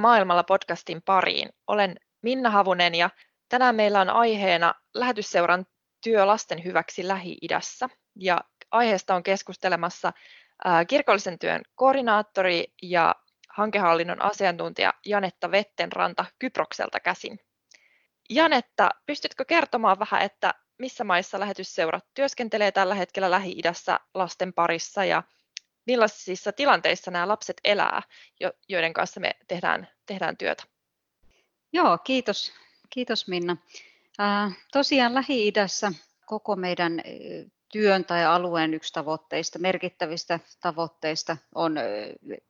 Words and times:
maailmalla 0.00 0.44
podcastin 0.44 1.02
pariin. 1.02 1.48
Olen 1.66 1.96
Minna 2.22 2.50
Havunen 2.50 2.94
ja 2.94 3.10
tänään 3.48 3.74
meillä 3.74 4.00
on 4.00 4.10
aiheena 4.10 4.74
lähetysseuran 4.94 5.66
työ 6.04 6.26
lasten 6.26 6.64
hyväksi 6.64 7.08
Lähi-idässä. 7.08 7.88
Ja 8.16 8.40
aiheesta 8.70 9.14
on 9.14 9.22
keskustelemassa 9.22 10.12
kirkollisen 10.88 11.38
työn 11.38 11.62
koordinaattori 11.74 12.64
ja 12.82 13.14
hankehallinnon 13.48 14.22
asiantuntija 14.22 14.94
Janetta 15.06 15.50
Vettenranta 15.50 16.24
Kyprokselta 16.38 17.00
käsin. 17.00 17.38
Janetta, 18.30 18.90
pystytkö 19.06 19.44
kertomaan 19.44 19.98
vähän, 19.98 20.22
että 20.22 20.54
missä 20.78 21.04
maissa 21.04 21.40
lähetysseurat 21.40 22.04
työskentelee 22.14 22.72
tällä 22.72 22.94
hetkellä 22.94 23.30
Lähi-idässä 23.30 24.00
lasten 24.14 24.52
parissa 24.52 25.04
ja 25.04 25.22
millaisissa 25.86 26.52
tilanteissa 26.52 27.10
nämä 27.10 27.28
lapset 27.28 27.56
elää, 27.64 28.02
joiden 28.68 28.92
kanssa 28.92 29.20
me 29.20 29.32
tehdään, 29.48 29.88
tehdään 30.06 30.36
työtä? 30.36 30.62
Joo, 31.72 31.98
kiitos, 31.98 32.52
kiitos 32.90 33.28
Minna. 33.28 33.56
Äh, 34.20 34.56
tosiaan 34.72 35.14
Lähi-idässä 35.14 35.92
koko 36.26 36.56
meidän 36.56 37.02
työn 37.72 38.04
tai 38.04 38.24
alueen 38.24 38.74
yksi 38.74 38.92
tavoitteista, 38.92 39.58
merkittävistä 39.58 40.40
tavoitteista 40.60 41.36
on 41.54 41.76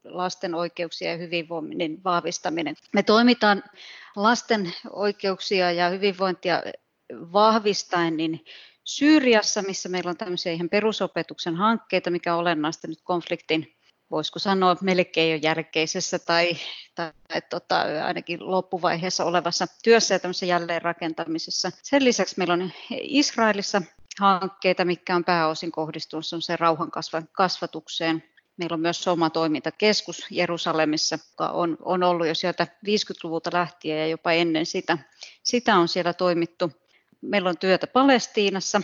lasten 0.04 0.54
oikeuksia 0.54 1.10
ja 1.10 1.16
hyvinvoinnin 1.16 2.04
vahvistaminen. 2.04 2.74
Me 2.92 3.02
toimitaan 3.02 3.62
lasten 4.16 4.72
oikeuksia 4.90 5.72
ja 5.72 5.88
hyvinvointia 5.88 6.62
vahvistaen 7.12 8.16
niin 8.16 8.44
Syyriassa, 8.84 9.62
missä 9.62 9.88
meillä 9.88 10.10
on 10.10 10.16
tämmöisiä 10.16 10.52
ihan 10.52 10.68
perusopetuksen 10.68 11.56
hankkeita, 11.56 12.10
mikä 12.10 12.34
on 12.34 12.40
olennaista 12.40 12.88
nyt 12.88 13.00
konfliktin 13.04 13.80
voisiko 14.10 14.38
sanoa 14.38 14.76
melkein 14.80 15.32
jo 15.32 15.38
järkeisessä 15.42 16.18
tai, 16.18 16.56
tai 16.94 17.12
tota, 17.50 17.84
ainakin 18.04 18.50
loppuvaiheessa 18.50 19.24
olevassa 19.24 19.66
työssä 19.84 20.14
ja 20.14 20.18
tämmöisessä 20.18 20.46
jälleenrakentamisessa. 20.46 21.72
Sen 21.82 22.04
lisäksi 22.04 22.34
meillä 22.38 22.54
on 22.54 22.70
Israelissa 23.00 23.82
hankkeita, 24.20 24.84
mikä 24.84 25.16
on 25.16 25.24
pääosin 25.24 25.72
kohdistunut 25.72 26.24
se 26.44 26.56
rauhan 26.56 26.90
kasvatukseen. 27.32 28.22
Meillä 28.56 28.74
on 28.74 28.80
myös 28.80 29.08
oma 29.08 29.30
toimintakeskus 29.30 30.26
Jerusalemissa, 30.30 31.18
joka 31.30 31.52
on, 31.52 31.76
on 31.80 32.02
ollut 32.02 32.26
jo 32.26 32.34
sieltä 32.34 32.66
50-luvulta 32.86 33.50
lähtien 33.52 33.98
ja 33.98 34.06
jopa 34.06 34.32
ennen 34.32 34.66
sitä. 34.66 34.98
Sitä 35.42 35.76
on 35.76 35.88
siellä 35.88 36.12
toimittu. 36.12 36.72
Meillä 37.20 37.48
on 37.50 37.58
työtä 37.58 37.86
Palestiinassa, 37.86 38.82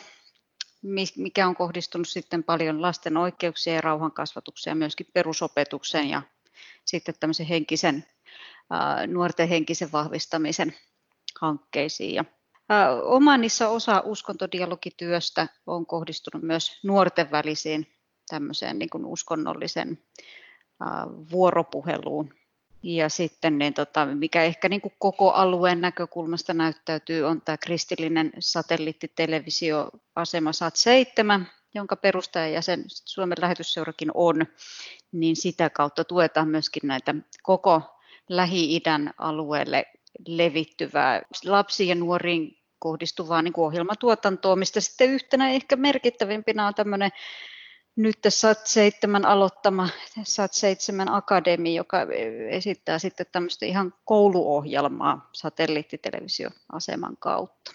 mikä 1.17 1.47
on 1.47 1.57
kohdistunut 1.57 2.09
sitten 2.09 2.45
paljon 2.45 2.83
lasten 2.83 3.17
oikeuksia 3.17 3.75
ja 3.75 3.81
rauhankasvatukseen 3.81 4.73
ja 4.73 4.77
myöskin 4.79 5.07
perusopetukseen 5.13 6.09
ja 6.09 6.23
sitten 6.85 7.15
tämmöisen 7.21 7.47
henkisen, 7.47 8.05
nuorten 9.07 9.49
henkisen 9.49 9.93
vahvistamisen 9.93 10.75
hankkeisiin. 11.41 12.15
Ja 12.15 12.25
Omanissa 13.03 13.69
osa 13.69 14.03
uskontodialogityöstä 14.05 15.47
on 15.67 15.87
kohdistunut 15.87 16.43
myös 16.43 16.81
nuorten 16.83 17.31
välisiin 17.31 17.87
tämmöiseen 18.29 18.79
niin 18.79 18.91
kuin 18.91 19.05
uskonnollisen 19.05 19.99
vuoropuheluun. 21.31 22.35
Ja 22.83 23.09
sitten 23.09 23.59
niin 23.59 23.75
tota, 23.75 24.07
mikä 24.07 24.45
ehkä 24.45 24.69
niin 24.69 24.81
kuin 24.81 24.95
koko 24.99 25.31
alueen 25.31 25.81
näkökulmasta 25.81 26.55
näyttäytyy, 26.55 27.23
on 27.23 27.41
tämä 27.41 27.57
kristillinen 27.57 28.33
satelliittitelevisioasema 28.39 30.51
SAT7, 30.51 31.45
jonka 31.75 31.97
perustajajäsen 31.97 32.85
Suomen 32.87 33.39
lähetysseurakin 33.41 34.11
on, 34.15 34.47
niin 35.13 35.37
sitä 35.37 35.71
kautta 35.71 36.05
tuetaan 36.05 36.49
myöskin 36.49 36.83
näitä 36.85 37.15
koko 37.43 37.83
Lähi-idän 38.29 39.15
alueelle 39.19 39.87
levittyvää 40.27 41.23
lapsiin 41.45 41.89
ja 41.89 41.95
nuoriin 41.95 42.59
kohdistuvaa 42.79 43.43
niin 43.43 43.53
kuin 43.53 43.67
ohjelmatuotantoa, 43.67 44.57
mistä 44.57 44.81
sitten 44.81 45.11
yhtenä 45.11 45.51
ehkä 45.51 45.77
merkittävimpinä 45.77 46.67
on 46.67 46.75
tämmöinen 46.75 47.11
nyt 47.97 48.17
SAT7 48.17 49.27
aloittama 49.27 49.89
SAT7 50.19 51.11
Akademi, 51.11 51.75
joka 51.75 51.99
esittää 52.51 52.99
sitten 52.99 53.27
tämmöistä 53.33 53.67
ihan 53.67 53.95
kouluohjelmaa 54.05 55.29
satelliittitelevisioaseman 55.33 57.17
kautta. 57.19 57.73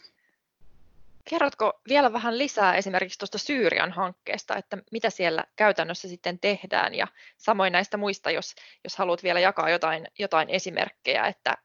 Kerrotko 1.30 1.82
vielä 1.88 2.14
vähän 2.14 2.38
lisää 2.38 2.76
esimerkiksi 2.76 3.20
tuosta 3.20 3.38
Syyrian 3.38 3.92
hankkeesta, 3.92 4.56
että 4.56 4.78
mitä 4.92 5.10
siellä 5.10 5.44
käytännössä 5.56 6.08
sitten 6.08 6.40
tehdään 6.40 6.94
ja 6.94 7.08
samoin 7.38 7.74
näistä 7.74 7.98
muista, 7.98 8.32
jos, 8.32 8.56
jos 8.84 8.98
haluat 8.98 9.24
vielä 9.24 9.40
jakaa 9.40 9.70
jotain, 9.70 10.08
jotain 10.20 10.50
esimerkkejä, 10.50 11.28
että 11.28 11.58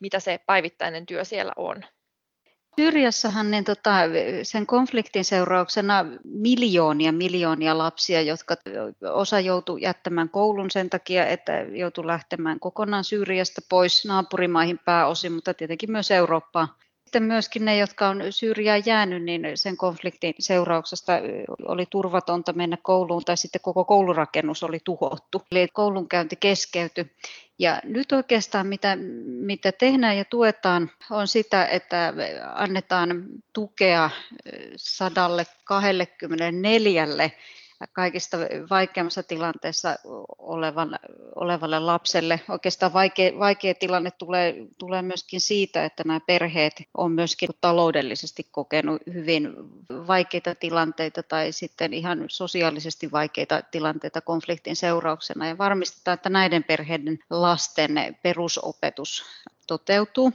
mitä 0.00 0.20
se 0.20 0.40
päivittäinen 0.46 1.06
työ 1.06 1.24
siellä 1.24 1.52
on? 1.56 1.84
Syyriassahan 2.76 3.50
niin 3.50 3.64
tota, 3.64 3.90
sen 4.42 4.66
konfliktin 4.66 5.24
seurauksena 5.24 6.04
miljoonia 6.24 7.12
miljoonia 7.12 7.78
lapsia, 7.78 8.22
jotka 8.22 8.56
osa 9.12 9.40
joutui 9.40 9.82
jättämään 9.82 10.28
koulun 10.28 10.70
sen 10.70 10.90
takia, 10.90 11.26
että 11.26 11.52
joutui 11.60 12.06
lähtemään 12.06 12.60
kokonaan 12.60 13.04
Syyriasta 13.04 13.60
pois 13.68 14.04
naapurimaihin 14.04 14.78
pääosin, 14.84 15.32
mutta 15.32 15.54
tietenkin 15.54 15.92
myös 15.92 16.10
Eurooppaan 16.10 16.68
sitten 17.12 17.22
myöskin 17.22 17.64
ne, 17.64 17.76
jotka 17.76 18.08
on 18.08 18.22
Syyriaan 18.30 18.82
jäänyt, 18.86 19.22
niin 19.22 19.42
sen 19.54 19.76
konfliktin 19.76 20.34
seurauksesta 20.38 21.12
oli 21.68 21.86
turvatonta 21.90 22.52
mennä 22.52 22.78
kouluun 22.82 23.24
tai 23.24 23.36
sitten 23.36 23.60
koko 23.60 23.84
koulurakennus 23.84 24.62
oli 24.62 24.78
tuhottu. 24.84 25.42
Eli 25.50 25.68
koulunkäynti 25.72 26.36
keskeytyi. 26.36 27.10
Ja 27.58 27.80
nyt 27.84 28.12
oikeastaan 28.12 28.66
mitä, 28.66 28.96
mitä 29.24 29.72
tehdään 29.72 30.18
ja 30.18 30.24
tuetaan 30.24 30.90
on 31.10 31.28
sitä, 31.28 31.66
että 31.66 32.14
annetaan 32.54 33.24
tukea 33.52 34.10
124 34.76 37.06
kaikista 37.92 38.36
vaikeimmassa 38.70 39.22
tilanteessa 39.22 39.96
olevan, 40.38 40.98
olevalle 41.34 41.78
lapselle. 41.78 42.40
Oikeastaan 42.48 42.92
vaikea, 42.92 43.38
vaikea 43.38 43.74
tilanne 43.74 44.10
tulee, 44.10 44.54
tulee 44.78 45.02
myöskin 45.02 45.40
siitä, 45.40 45.84
että 45.84 46.02
nämä 46.06 46.20
perheet 46.20 46.82
on 46.96 47.12
myöskin 47.12 47.48
taloudellisesti 47.60 48.46
kokenut 48.50 49.02
hyvin 49.14 49.48
vaikeita 49.90 50.54
tilanteita 50.54 51.22
tai 51.22 51.52
sitten 51.52 51.94
ihan 51.94 52.24
sosiaalisesti 52.28 53.12
vaikeita 53.12 53.62
tilanteita 53.70 54.20
konfliktin 54.20 54.76
seurauksena 54.76 55.48
ja 55.48 55.58
varmistetaan, 55.58 56.14
että 56.14 56.30
näiden 56.30 56.64
perheiden 56.64 57.18
lasten 57.30 58.18
perusopetus 58.22 59.24
toteutuu 59.66 60.32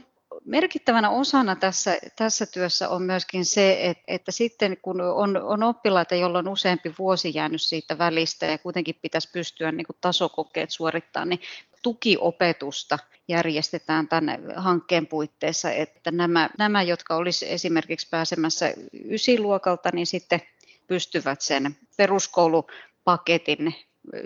merkittävänä 0.48 1.10
osana 1.10 1.56
tässä, 1.56 1.98
tässä 2.16 2.46
työssä 2.46 2.88
on 2.88 3.02
myöskin 3.02 3.44
se, 3.44 3.78
että, 3.80 4.02
että 4.08 4.32
sitten 4.32 4.76
kun 4.82 5.00
on, 5.00 5.36
on 5.36 5.62
oppilaita, 5.62 6.14
joilla 6.14 6.38
on 6.38 6.48
useampi 6.48 6.94
vuosi 6.98 7.30
jäänyt 7.34 7.62
siitä 7.62 7.98
välistä 7.98 8.46
ja 8.46 8.58
kuitenkin 8.58 8.98
pitäisi 9.02 9.28
pystyä 9.32 9.72
niin 9.72 9.86
kuin 9.86 9.96
tasokokeet 10.00 10.70
suorittamaan, 10.70 11.28
niin 11.28 11.40
tukiopetusta 11.82 12.98
järjestetään 13.28 14.08
tämän 14.08 14.38
hankkeen 14.56 15.06
puitteissa, 15.06 15.70
että 15.70 16.10
nämä, 16.10 16.50
nämä 16.58 16.82
jotka 16.82 17.16
olisi 17.16 17.52
esimerkiksi 17.52 18.08
pääsemässä 18.10 18.74
ysiluokalta, 19.04 19.90
niin 19.92 20.06
sitten 20.06 20.40
pystyvät 20.86 21.40
sen 21.40 21.76
peruskoulupaketin 21.96 23.74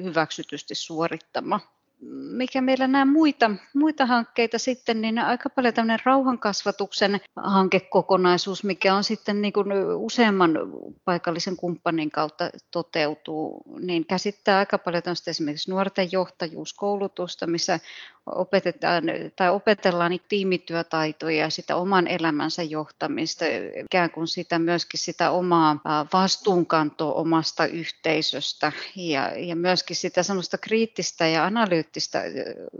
hyväksytysti 0.02 0.74
suorittamaan 0.74 1.60
mikä 2.10 2.60
meillä 2.60 2.88
nämä 2.88 3.04
muita, 3.04 3.50
muita 3.74 4.06
hankkeita 4.06 4.58
sitten, 4.58 5.00
niin 5.00 5.18
aika 5.18 5.50
paljon 5.50 5.74
tämmöinen 5.74 6.00
rauhankasvatuksen 6.04 7.20
hankekokonaisuus, 7.36 8.64
mikä 8.64 8.94
on 8.94 9.04
sitten 9.04 9.42
niin 9.42 9.52
kuin 9.52 9.72
useamman 9.96 10.58
paikallisen 11.04 11.56
kumppanin 11.56 12.10
kautta 12.10 12.50
toteutuu, 12.70 13.62
niin 13.80 14.06
käsittää 14.06 14.58
aika 14.58 14.78
paljon 14.78 15.02
tämmöistä 15.02 15.30
esimerkiksi 15.30 15.70
nuorten 15.70 16.12
johtajuuskoulutusta, 16.12 17.46
missä 17.46 17.80
opetetaan 18.26 19.04
tai 19.36 19.50
opetellaan 19.50 20.10
niitä 20.10 20.26
tiimityötaitoja 20.28 21.36
ja 21.36 21.50
sitä 21.50 21.76
oman 21.76 22.06
elämänsä 22.06 22.62
johtamista, 22.62 23.44
ikään 23.84 24.10
kuin 24.10 24.26
sitä 24.26 24.58
myöskin 24.58 25.00
sitä 25.00 25.30
omaa 25.30 25.80
vastuunkantoa 26.12 27.12
omasta 27.12 27.66
yhteisöstä 27.66 28.72
ja, 28.96 29.32
ja 29.38 29.56
myöskin 29.56 29.96
sitä 29.96 30.22
semmoista 30.22 30.58
kriittistä 30.58 31.26
ja 31.26 31.44
analyyttistä 31.44 32.22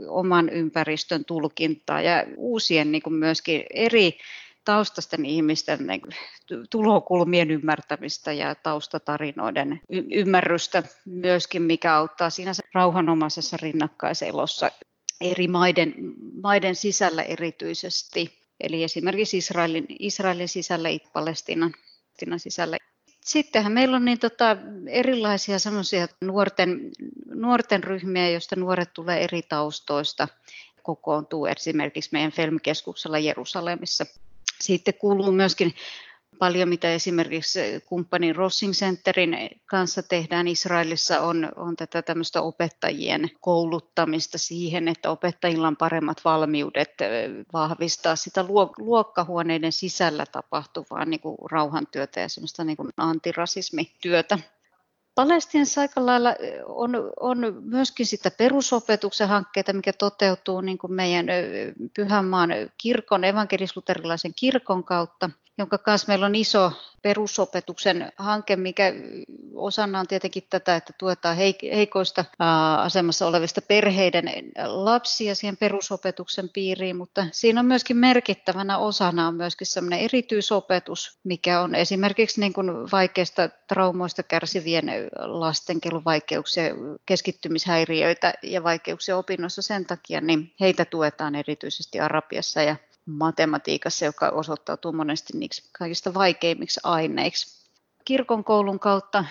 oman 0.07 0.49
ympäristön 0.49 1.25
tulkintaa 1.25 2.01
ja 2.01 2.23
uusien 2.37 2.91
niin 2.91 3.01
kuin 3.01 3.13
myöskin 3.13 3.63
eri 3.73 4.17
taustasten 4.65 5.25
ihmisten 5.25 5.87
niin 5.87 6.01
tulokulmien 6.69 7.51
ymmärtämistä 7.51 8.33
ja 8.33 8.55
taustatarinoiden 8.55 9.81
y- 9.89 10.03
ymmärrystä 10.11 10.83
myöskin, 11.05 11.61
mikä 11.61 11.95
auttaa 11.95 12.29
siinä 12.29 12.51
rauhanomaisessa 12.73 13.57
rinnakkaiselossa 13.61 14.71
eri 15.23 15.47
maiden, 15.47 15.95
maiden 16.41 16.75
sisällä 16.75 17.21
erityisesti, 17.21 18.39
eli 18.59 18.83
esimerkiksi 18.83 19.37
Israelin, 19.37 19.85
Israelin 19.99 20.49
sisällä, 20.49 20.89
Palestiinan 21.13 21.73
sisällä. 22.37 22.77
Sittenhän 23.21 23.71
meillä 23.71 23.95
on 23.95 24.05
niin 24.05 24.19
tota 24.19 24.57
erilaisia 24.87 25.57
nuorten, 26.21 26.91
nuorten 27.35 27.83
ryhmiä, 27.83 28.29
joista 28.29 28.55
nuoret 28.55 28.93
tulee 28.93 29.23
eri 29.23 29.41
taustoista. 29.41 30.27
kokoontuu 30.83 31.45
esimerkiksi 31.45 32.09
meidän 32.13 32.31
Felm-keskuksella 32.31 33.19
Jerusalemissa. 33.19 34.05
Sitten 34.61 34.93
kuuluu 34.93 35.31
myöskin 35.31 35.73
paljon, 36.39 36.69
mitä 36.69 36.93
esimerkiksi 36.93 37.59
kumppanin 37.85 38.35
Rossing 38.35 38.73
Centerin 38.73 39.37
kanssa 39.65 40.03
tehdään 40.03 40.47
Israelissa, 40.47 41.21
on, 41.21 41.51
on 41.55 41.75
tätä 41.75 42.01
tämmöistä 42.01 42.41
opettajien 42.41 43.29
kouluttamista 43.41 44.37
siihen, 44.37 44.87
että 44.87 45.09
opettajilla 45.09 45.67
on 45.67 45.77
paremmat 45.77 46.25
valmiudet 46.25 46.93
vahvistaa 47.53 48.15
sitä 48.15 48.45
luokkahuoneiden 48.77 49.71
sisällä 49.71 50.25
tapahtuvaa 50.25 51.05
niin 51.05 51.19
kuin 51.19 51.37
rauhantyötä 51.51 52.19
ja 52.19 52.29
semmoista 52.29 52.63
niin 52.63 52.77
kuin 52.77 52.89
antirasismityötä. 52.97 54.39
Palestiinassa 55.15 55.81
aika 55.81 56.05
lailla 56.05 56.35
on, 56.65 56.91
on 57.19 57.37
myöskin 57.61 58.05
sitä 58.05 58.31
perusopetuksen 58.31 59.27
hankkeita, 59.27 59.73
mikä 59.73 59.93
toteutuu 59.93 60.61
niin 60.61 60.77
kuin 60.77 60.93
meidän 60.93 61.25
Pyhänmaan 61.95 62.49
kirkon, 62.77 63.23
evankelisluterilaisen 63.23 64.33
kirkon 64.35 64.83
kautta 64.83 65.29
jonka 65.57 65.77
kanssa 65.77 66.07
meillä 66.07 66.25
on 66.25 66.35
iso 66.35 66.71
perusopetuksen 67.01 68.11
hanke, 68.17 68.55
mikä 68.55 68.93
osana 69.55 69.99
on 69.99 70.07
tietenkin 70.07 70.43
tätä, 70.49 70.75
että 70.75 70.93
tuetaan 70.97 71.37
heikoista 71.75 72.25
asemassa 72.77 73.27
olevista 73.27 73.61
perheiden 73.61 74.31
lapsia 74.65 75.35
siihen 75.35 75.57
perusopetuksen 75.57 76.49
piiriin, 76.49 76.95
mutta 76.95 77.25
siinä 77.31 77.59
on 77.59 77.65
myöskin 77.65 77.97
merkittävänä 77.97 78.77
osana 78.77 79.27
on 79.27 79.35
myöskin 79.35 79.67
sellainen 79.67 79.99
erityisopetus, 79.99 81.19
mikä 81.23 81.61
on 81.61 81.75
esimerkiksi 81.75 82.39
niin 82.39 82.53
kuin 82.53 82.71
vaikeista 82.91 83.49
traumoista 83.67 84.23
kärsivien 84.23 84.85
lasten, 85.19 85.79
vaikeuksia, 86.05 86.63
keskittymishäiriöitä 87.05 88.33
ja 88.43 88.63
vaikeuksia 88.63 89.17
opinnoissa 89.17 89.61
sen 89.61 89.85
takia, 89.85 90.21
niin 90.21 90.53
heitä 90.59 90.85
tuetaan 90.85 91.35
erityisesti 91.35 91.99
Arabiassa 91.99 92.61
ja 92.61 92.75
matematiikassa, 93.05 94.05
joka 94.05 94.29
osoittautuu 94.29 94.91
monesti 94.91 95.37
niiksi 95.37 95.69
kaikista 95.79 96.13
vaikeimmiksi 96.13 96.79
aineiksi. 96.83 97.69
Kirkon 98.05 98.43
koulun 98.43 98.79
kautta 98.79 99.25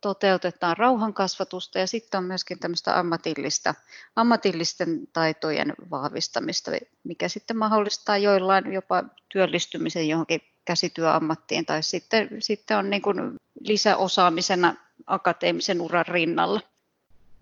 toteutetaan 0.00 0.76
rauhankasvatusta 0.76 1.78
ja 1.78 1.86
sitten 1.86 2.18
on 2.18 2.24
myöskin 2.24 2.58
tämmöistä 2.58 2.98
ammatillista, 2.98 3.74
ammatillisten 4.16 5.06
taitojen 5.12 5.74
vahvistamista, 5.90 6.70
mikä 7.04 7.28
sitten 7.28 7.56
mahdollistaa 7.56 8.18
joillain 8.18 8.72
jopa 8.72 9.04
työllistymisen 9.28 10.08
johonkin 10.08 10.40
käsityöammattiin 10.64 11.66
tai 11.66 11.82
sitten, 11.82 12.28
sitten 12.38 12.76
on 12.76 12.90
niin 12.90 13.02
kuin 13.02 13.20
lisäosaamisena 13.60 14.74
akateemisen 15.06 15.80
uran 15.80 16.06
rinnalla. 16.06 16.60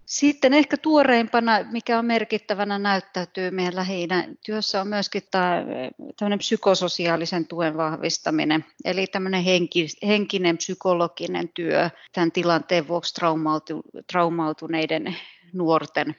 Sitten 0.07 0.55
ehkä 0.55 0.77
tuoreimpana, 0.77 1.53
mikä 1.73 1.99
on 1.99 2.05
merkittävänä 2.05 2.79
näyttäytyy 2.79 3.51
meidän 3.51 3.77
lähi 3.77 4.09
työssä, 4.47 4.81
on 4.81 4.89
myöskin 4.89 5.23
tämä 5.31 6.37
psykososiaalisen 6.39 7.47
tuen 7.47 7.77
vahvistaminen, 7.77 8.65
eli 8.85 9.07
tämmöinen 9.07 9.43
henki, 9.43 9.87
henkinen 10.07 10.57
psykologinen 10.57 11.49
työ 11.49 11.91
tämän 12.13 12.33
tilanteen 12.33 12.89
vuoksi 12.89 13.15
traumautu, 13.15 13.83
traumautuneiden 14.13 15.17
nuorten 15.53 16.17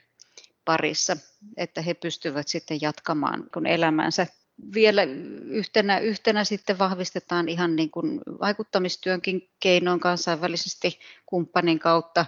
parissa, 0.65 1.17
että 1.57 1.81
he 1.81 1.93
pystyvät 1.93 2.47
sitten 2.47 2.81
jatkamaan 2.81 3.43
kun 3.53 3.67
elämänsä. 3.67 4.27
Vielä 4.73 5.03
yhtenä, 5.45 5.99
yhtenä 5.99 6.43
sitten 6.43 6.79
vahvistetaan 6.79 7.49
ihan 7.49 7.75
niin 7.75 7.91
kuin 7.91 8.21
vaikuttamistyönkin 8.41 9.49
keinoin 9.59 9.99
kansainvälisesti 9.99 10.99
kumppanin 11.25 11.79
kautta 11.79 12.25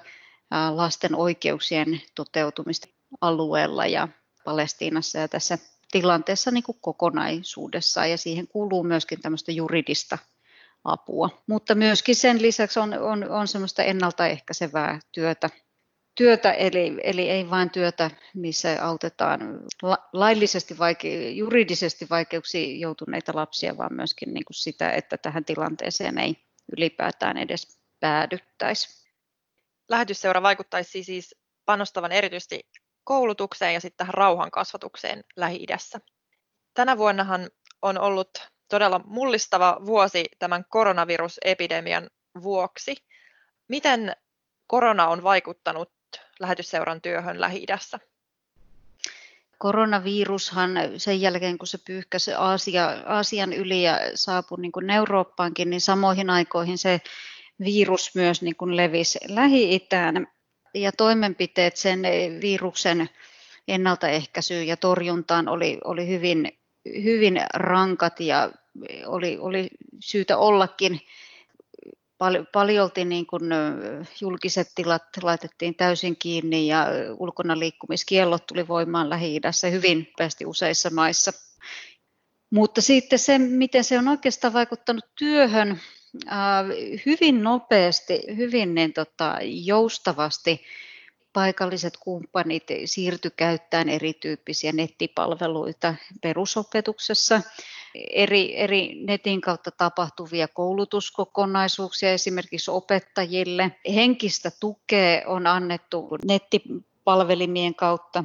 lasten 0.51 1.16
oikeuksien 1.16 2.01
toteutumista 2.16 2.88
alueella 3.22 3.86
ja 3.86 4.07
Palestiinassa 4.44 5.19
ja 5.19 5.28
tässä 5.28 5.57
tilanteessa 5.92 6.51
niin 6.51 6.63
kuin 6.63 6.78
kokonaisuudessaan. 6.81 8.12
Ja 8.12 8.18
siihen 8.18 8.48
kuuluu 8.48 8.84
myöskin 8.84 9.22
tämmöistä 9.22 9.51
juridista 9.51 10.18
apua. 10.84 11.30
Mutta 11.48 11.75
myöskin 11.75 12.16
sen 12.16 12.42
lisäksi 12.42 12.80
on, 12.80 12.94
on, 12.94 13.30
on 13.30 13.48
semmoista 13.48 13.84
ennaltaehkäisevää 13.84 15.00
työtä, 15.12 15.50
työtä 16.16 16.51
eli, 16.51 16.98
eli 17.04 17.30
ei 17.30 17.50
vain 17.50 17.69
työtä, 17.69 18.12
missä 18.34 18.78
autetaan 18.81 19.42
la, 19.81 19.98
laillisesti 20.13 20.78
vaike, 20.78 21.30
juridisesti 21.30 22.07
vaikeuksiin 22.10 22.80
joutuneita 22.80 23.31
lapsia, 23.36 23.78
vaan 23.78 23.94
myöskin 23.94 24.34
niin 24.34 24.46
kuin 24.46 24.56
sitä, 24.56 24.92
että 24.92 25.18
tähän 25.18 25.46
tilanteeseen 25.46 26.18
ei 26.18 26.36
ylipäätään 26.78 27.38
edes 27.38 27.80
päädyttäisi 28.00 28.99
lähetysseura 29.89 30.41
vaikuttaisi 30.41 31.03
siis 31.03 31.36
panostavan 31.65 32.12
erityisesti 32.12 32.69
koulutukseen 33.03 33.74
ja 33.74 33.81
sitten 33.81 33.97
tähän 33.97 34.13
rauhan 34.13 34.51
kasvatukseen 34.51 35.24
Lähi-idässä. 35.36 36.00
Tänä 36.74 36.97
vuonnahan 36.97 37.50
on 37.81 37.97
ollut 37.97 38.30
todella 38.69 39.01
mullistava 39.06 39.77
vuosi 39.86 40.25
tämän 40.39 40.65
koronavirusepidemian 40.69 42.09
vuoksi. 42.41 42.95
Miten 43.68 44.15
korona 44.68 45.07
on 45.07 45.24
vaikuttanut 45.24 45.91
lähetysseuran 46.39 47.01
työhön 47.01 47.41
Lähi-idässä? 47.41 48.00
Koronavirushan 49.57 50.71
sen 50.97 51.21
jälkeen, 51.21 51.57
kun 51.57 51.68
se 51.68 51.77
pyyhkäsi 51.86 52.33
Aasia, 52.33 52.86
Aasian 53.06 53.53
yli 53.53 53.83
ja 53.83 54.00
saapui 54.15 54.57
niin 54.62 54.89
Eurooppaankin, 54.89 55.69
niin 55.69 55.81
samoihin 55.81 56.30
aikoihin 56.30 56.77
se 56.77 57.01
virus 57.59 58.15
myös 58.15 58.41
niin 58.41 58.56
kuin 58.56 58.77
levisi 58.77 59.19
Lähi-Itään 59.27 60.27
ja 60.73 60.91
toimenpiteet 60.91 61.77
sen 61.77 62.01
viruksen 62.41 63.09
ennaltaehkäisyyn 63.67 64.67
ja 64.67 64.77
torjuntaan 64.77 65.47
oli, 65.47 65.77
oli 65.83 66.07
hyvin, 66.07 66.51
hyvin 67.03 67.41
rankat 67.53 68.19
ja 68.19 68.51
oli, 69.06 69.38
oli 69.39 69.69
syytä 70.00 70.38
ollakin. 70.38 71.01
Pal- 72.17 72.45
paljolti 72.53 73.06
niin 73.06 73.27
kuin 73.27 73.44
julkiset 74.21 74.67
tilat 74.75 75.03
laitettiin 75.21 75.75
täysin 75.75 76.17
kiinni 76.17 76.67
ja 76.67 76.85
ulkona 77.17 77.59
liikkumiskiellot 77.59 78.47
tuli 78.47 78.67
voimaan 78.67 79.09
Lähi-idässä 79.09 79.67
hyvin 79.67 79.97
nopeasti 79.97 80.45
useissa 80.45 80.89
maissa. 80.89 81.31
Mutta 82.51 82.81
sitten 82.81 83.19
se, 83.19 83.38
miten 83.38 83.83
se 83.83 83.98
on 83.98 84.07
oikeastaan 84.07 84.53
vaikuttanut 84.53 85.05
työhön, 85.19 85.79
hyvin 87.06 87.44
nopeasti, 87.44 88.22
hyvin 88.38 88.75
niin 88.75 88.94
tota, 88.94 89.38
joustavasti 89.42 90.62
paikalliset 91.34 91.98
kumppanit 91.98 92.63
siirtyi 92.86 93.32
käyttämään 93.38 93.89
erityyppisiä 93.89 94.72
nettipalveluita 94.72 95.96
perusopetuksessa, 96.22 97.42
eri, 97.96 98.58
eri 98.58 99.04
netin 99.04 99.42
kautta 99.42 99.72
tapahtuvia 99.72 100.48
koulutuskokonaisuuksia 100.48 102.12
esimerkiksi 102.12 102.72
opettajille. 102.72 103.72
Henkistä 103.96 104.51
tukea 104.60 105.22
on 105.25 105.48
annettu 105.48 106.10
nettipalvelimien 106.25 107.75
kautta. 107.75 108.24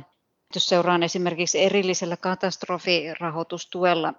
Seuraan 0.56 1.02
esimerkiksi 1.02 1.62
erillisellä 1.62 2.16
katastrofirahoitustuella 2.16 4.14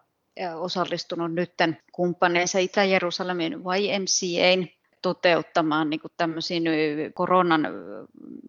osallistunut 0.56 1.34
nyt 1.34 1.52
kumppaneensa 1.92 2.60
Itä-Jerusalemin 2.60 3.54
YMCAin 3.54 4.72
toteuttamaan 5.02 5.90
niin 5.90 6.00
kuin 6.00 6.12
tämmöisiin 6.18 6.64
koronan, 7.14 7.68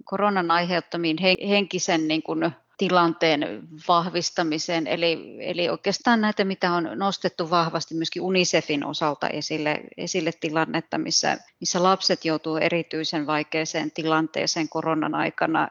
koronan 0.05 0.51
aiheuttamiin 0.51 1.17
henkisen 1.49 2.09
niin 2.09 2.23
kuin 2.23 2.51
tilanteen 2.79 3.69
vahvistamiseen. 3.89 4.87
Eli, 4.87 5.37
eli 5.41 5.69
oikeastaan 5.69 6.21
näitä, 6.21 6.45
mitä 6.45 6.73
on 6.73 6.91
nostettu 6.95 7.51
vahvasti 7.51 7.95
myöskin 7.95 8.23
UNICEFin 8.23 8.85
osalta 8.85 9.29
esille, 9.29 9.81
esille 9.97 10.31
tilannetta, 10.41 10.99
missä, 10.99 11.39
missä 11.61 11.83
lapset 11.83 12.25
joutuu 12.25 12.57
erityisen 12.57 13.27
vaikeaseen 13.27 13.91
tilanteeseen 13.91 14.69
koronan 14.69 15.15
aikana 15.15 15.69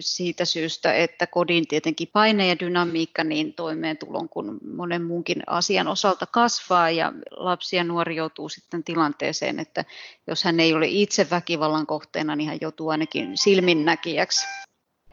siitä 0.00 0.44
syystä, 0.44 0.94
että 0.94 1.26
kodin 1.26 1.66
tietenkin 1.68 2.08
paine 2.12 2.48
ja 2.48 2.58
dynamiikka 2.58 3.24
niin 3.24 3.54
toimeentulon 3.54 4.28
kuin 4.28 4.58
monen 4.76 5.04
muunkin 5.04 5.42
asian 5.46 5.88
osalta 5.88 6.26
kasvaa 6.26 6.90
ja 6.90 7.12
lapsi 7.30 7.76
ja 7.76 7.84
nuori 7.84 8.16
joutuu 8.16 8.48
sitten 8.48 8.84
tilanteeseen, 8.84 9.60
että 9.60 9.84
jos 10.26 10.44
hän 10.44 10.60
ei 10.60 10.74
ole 10.74 10.86
itse 10.88 11.30
väkivallan 11.30 11.86
kohteena, 11.86 12.36
niin 12.36 12.48
hän 12.48 12.58
joutuu 12.60 12.88
ainakin 12.88 13.38
silminnäkijäksi 13.38 14.46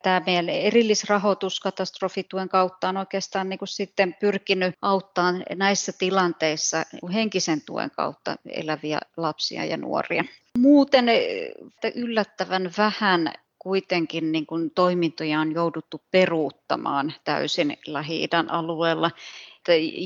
tämä 0.04 0.22
meidän 0.26 0.50
erillisrahoitus 0.50 1.60
katastrofituen 1.60 2.50
kautta 2.50 2.90
on 2.90 2.98
oikeastaan 2.98 3.50
niin 3.50 3.60
kuin 3.60 3.70
sitten 3.70 4.16
pyrkinyt 4.20 4.76
auttamaan 4.82 5.44
näissä 5.56 5.92
tilanteissa 6.00 6.84
henkisen 7.14 7.62
tuen 7.66 7.92
kautta 7.92 8.36
eläviä 8.46 9.00
lapsia 9.18 9.66
ja 9.66 9.78
nuoria. 9.78 10.24
Muuten 10.58 11.06
yllättävän 11.96 12.72
vähän 12.78 13.34
kuitenkin 13.60 14.32
niin 14.32 14.46
kuin 14.46 14.72
toimintoja 14.72 15.40
on 15.40 15.52
jouduttu 15.52 16.02
peruuttamaan 16.12 17.14
täysin 17.24 17.78
lähi 17.88 18.28
alueella. 18.48 19.12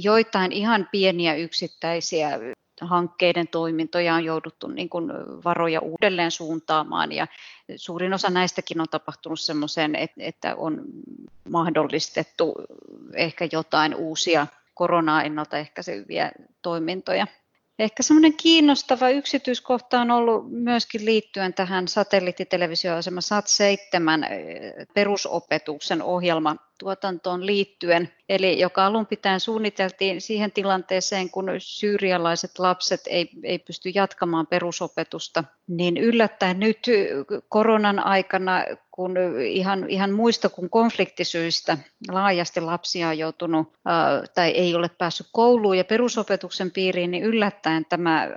Joitain 0.04 0.52
ihan 0.52 0.90
pieniä 0.92 1.36
yksittäisiä 1.36 2.40
hankkeiden 2.82 3.48
toimintoja 3.48 4.16
on 4.16 4.26
jouduttu 4.26 4.68
niin 4.68 4.90
kuin 4.90 5.12
varoja 5.46 5.80
uudelleen 5.80 6.32
suuntaamaan 6.32 7.12
ja 7.12 7.28
suurin 7.76 8.14
osa 8.14 8.30
näistäkin 8.30 8.82
on 8.82 8.88
tapahtunut 8.92 9.40
semmoiseen, 9.40 9.94
että 10.18 10.56
on 10.56 10.82
mahdollistettu 11.50 12.56
ehkä 13.14 13.48
jotain 13.52 13.96
uusia 13.96 14.48
koronaa 14.74 15.24
ennaltaehkäiseviä 15.24 16.32
toimintoja. 16.62 17.28
Ehkä 17.80 18.04
semmoinen 18.04 18.34
kiinnostava 18.34 19.10
yksityiskohta 19.10 20.02
on 20.02 20.12
ollut 20.12 20.52
myöskin 20.52 21.06
liittyen 21.06 21.54
tähän 21.54 21.88
satelliittitelevisioasema 21.88 23.20
SAT-7 23.22 24.26
perusopetuksen 24.94 26.02
ohjelma 26.02 26.56
tuotantoon 26.78 27.46
liittyen, 27.46 28.10
eli 28.30 28.60
joka 28.60 28.86
alun 28.86 29.06
pitäen 29.06 29.40
suunniteltiin 29.40 30.22
siihen 30.22 30.52
tilanteeseen, 30.52 31.30
kun 31.30 31.46
syyrialaiset 31.58 32.60
lapset 32.60 33.02
ei, 33.08 33.30
ei 33.44 33.60
pysty 33.60 33.90
jatkamaan 33.90 34.48
perusopetusta, 34.48 35.44
niin 35.68 35.98
yllättäen 35.98 36.60
nyt 36.60 36.88
koronan 37.50 38.00
aikana, 38.00 38.64
kun 38.92 39.16
ihan, 39.44 39.90
ihan 39.90 40.12
muista 40.12 40.50
kuin 40.50 40.70
konfliktisyistä 40.70 41.78
laajasti 42.12 42.62
lapsia 42.62 43.08
on 43.08 43.18
joutunut 43.18 43.74
tai 44.36 44.50
ei 44.50 44.76
ole 44.76 44.90
päässyt 44.90 45.28
kouluun 45.32 45.78
ja 45.78 45.84
perusopetuksen 45.84 46.72
piiriin, 46.72 47.12
niin 47.12 47.24
yllättäen 47.24 47.86
tämä 47.86 48.28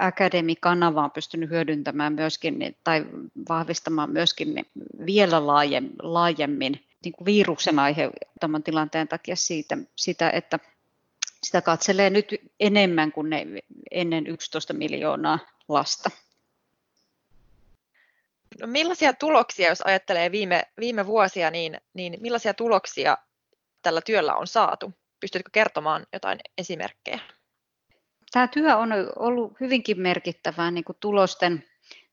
Academy-kanava 0.00 1.04
on 1.04 1.10
pystynyt 1.10 1.50
hyödyntämään 1.50 2.12
myöskin 2.12 2.76
tai 2.84 3.06
vahvistamaan 3.48 4.10
myöskin 4.10 4.66
vielä 5.06 5.46
laajemmin 6.02 6.85
niin 7.06 7.12
kuin 7.12 7.26
viruksen 7.26 7.78
aiheuttaman 7.78 8.62
tilanteen 8.62 9.08
takia 9.08 9.36
siitä, 9.36 9.78
sitä, 9.96 10.30
että 10.30 10.58
sitä 11.42 11.62
katselee 11.62 12.10
nyt 12.10 12.26
enemmän 12.60 13.12
kuin 13.12 13.30
ne 13.30 13.46
ennen 13.90 14.26
11 14.26 14.72
miljoonaa 14.72 15.38
lasta. 15.68 16.10
No 18.60 18.66
millaisia 18.66 19.12
tuloksia, 19.12 19.68
jos 19.68 19.80
ajattelee 19.80 20.32
viime, 20.32 20.62
viime 20.80 21.06
vuosia, 21.06 21.50
niin, 21.50 21.80
niin 21.94 22.18
millaisia 22.20 22.54
tuloksia 22.54 23.18
tällä 23.82 24.00
työllä 24.00 24.34
on 24.34 24.46
saatu? 24.46 24.92
Pystytkö 25.20 25.50
kertomaan 25.52 26.06
jotain 26.12 26.38
esimerkkejä? 26.58 27.20
Tämä 28.32 28.48
työ 28.48 28.76
on 28.76 28.90
ollut 29.16 29.60
hyvinkin 29.60 30.00
merkittävää 30.00 30.70
niin 30.70 30.84
kuin 30.84 30.96
tulosten 31.00 31.64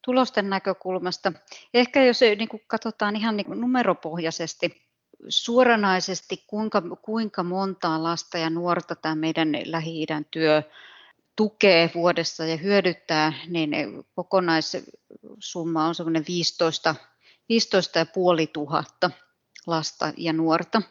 tulosten 0.05 0.49
näkökulmasta. 0.49 1.33
Ehkä 1.73 2.03
jos 2.03 2.21
niin 2.21 2.49
kuin 2.49 2.63
katsotaan 2.67 3.15
ihan 3.15 3.37
niin 3.37 3.45
kuin 3.45 3.61
numeropohjaisesti, 3.61 4.82
suoranaisesti 5.29 6.43
kuinka, 6.47 6.81
kuinka 7.01 7.43
montaa 7.43 8.03
lasta 8.03 8.37
ja 8.37 8.49
nuorta 8.49 8.95
tämä 8.95 9.15
meidän 9.15 9.49
Lähi-idän 9.65 10.25
työ 10.31 10.63
tukee 11.35 11.91
vuodessa 11.95 12.45
ja 12.45 12.57
hyödyttää, 12.57 13.33
niin 13.47 13.75
kokonaissumma 14.15 15.85
on 15.85 15.95
semmoinen 15.95 16.25
15, 16.27 16.95
15 17.49 17.99
500 17.99 19.11
lasta 19.67 20.13
ja 20.17 20.33
nuorta. 20.33 20.81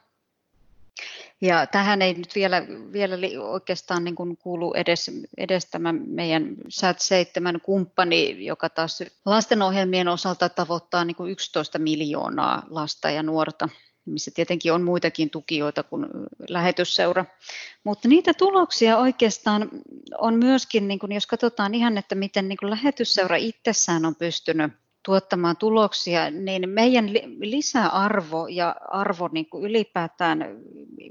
Ja 1.41 1.67
tähän 1.67 2.03
ei 2.03 2.15
nyt 2.15 2.35
vielä, 2.35 2.63
vielä 2.93 3.17
oikeastaan 3.41 4.05
niin 4.05 4.15
kuin 4.15 4.37
kuulu 4.37 4.75
edes, 4.75 5.11
edes 5.37 5.67
tämä 5.67 5.93
meidän 5.93 6.57
SAT7 6.57 7.61
kumppani, 7.63 8.47
joka 8.47 8.69
taas 8.69 9.03
lastenohjelmien 9.25 10.09
osalta 10.09 10.49
tavoittaa 10.49 11.05
niin 11.05 11.17
kuin 11.17 11.31
11 11.31 11.79
miljoonaa 11.79 12.63
lasta 12.71 13.11
ja 13.11 13.23
nuorta, 13.23 13.69
missä 14.05 14.31
tietenkin 14.35 14.73
on 14.73 14.83
muitakin 14.83 15.31
tukijoita 15.31 15.83
kuin 15.83 16.07
lähetysseura. 16.49 17.25
Mutta 17.85 18.09
niitä 18.09 18.35
tuloksia 18.35 18.99
oikeastaan 18.99 19.71
on 20.19 20.35
myöskin, 20.35 20.89
niin 20.89 20.99
kuin 20.99 21.13
jos 21.13 21.27
katsotaan 21.27 21.75
ihan, 21.75 21.99
että 21.99 22.15
miten 22.15 22.49
niin 22.49 22.59
kuin 22.59 22.71
lähetysseura 22.71 23.37
itsessään 23.37 24.05
on 24.05 24.15
pystynyt 24.15 24.73
tuottamaan 25.03 25.57
tuloksia, 25.57 26.31
niin 26.31 26.69
meidän 26.69 27.11
lisäarvo 27.41 28.47
ja 28.47 28.77
arvo 28.89 29.29
niin 29.33 29.47
ylipäätään 29.63 30.57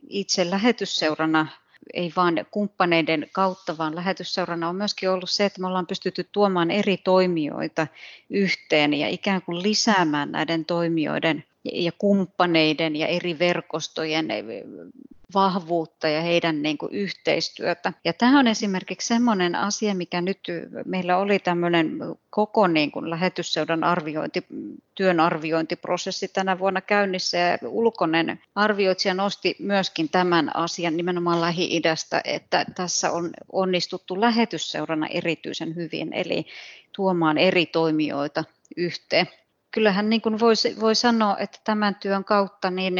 itse 0.10 0.50
lähetysseurana 0.50 1.48
ei 1.94 2.14
vain 2.16 2.46
kumppaneiden 2.52 3.30
kautta, 3.32 3.78
vaan 3.78 3.96
lähetysseurana 3.96 4.70
on 4.70 4.76
myöskin 4.76 5.10
ollut 5.10 5.30
se, 5.30 5.46
että 5.46 5.62
me 5.62 5.68
ollaan 5.68 5.88
pystytty 5.88 6.30
tuomaan 6.32 6.72
eri 6.72 6.98
toimijoita 6.98 7.88
yhteen 8.30 8.94
ja 8.94 9.10
ikään 9.10 9.42
kuin 9.42 9.64
lisäämään 9.64 10.32
näiden 10.32 10.66
toimijoiden 10.66 11.44
ja 11.64 11.92
kumppaneiden 11.92 12.96
ja 12.96 13.08
eri 13.08 13.40
verkostojen 13.40 14.28
vahvuutta 15.34 16.08
ja 16.08 16.22
heidän 16.22 16.62
niin 16.62 16.78
kuin 16.78 16.94
yhteistyötä. 16.94 17.94
Ja 18.06 18.14
tämä 18.14 18.40
on 18.40 18.48
esimerkiksi 18.48 19.08
sellainen 19.08 19.56
asia, 19.56 19.96
mikä 19.96 20.22
nyt 20.22 20.40
meillä 20.86 21.18
oli 21.18 21.40
tämmöinen 21.40 21.98
koko 22.30 22.68
niin 22.68 22.92
kuin 22.92 23.10
lähetysseudan 23.10 23.84
arviointi, 23.84 24.46
työn 24.96 25.20
arviointiprosessi 25.20 26.28
tänä 26.28 26.60
vuonna 26.60 26.82
käynnissä 26.82 27.38
ja 27.38 27.58
ulkoinen 27.68 28.40
arvioitsija 28.56 29.14
nosti 29.14 29.56
myöskin 29.60 30.10
tämän 30.10 30.56
asian 30.56 30.98
nimenomaan 30.98 31.42
Lähi-idästä, 31.42 32.22
että 32.24 32.66
tässä 32.76 33.12
on 33.12 33.30
onnistuttu 33.52 34.22
lähetysseurana 34.22 35.08
erityisen 35.08 35.76
hyvin, 35.76 36.14
eli 36.14 36.46
tuomaan 36.96 37.38
eri 37.38 37.66
toimijoita 37.66 38.44
yhteen 38.78 39.28
kyllähän 39.72 40.10
niin 40.10 40.22
kuin 40.22 40.40
voi, 40.40 40.54
voi 40.80 40.96
sanoa, 40.96 41.38
että 41.38 41.60
tämän 41.64 41.96
työn 41.96 42.24
kautta 42.24 42.72
niin 42.72 42.94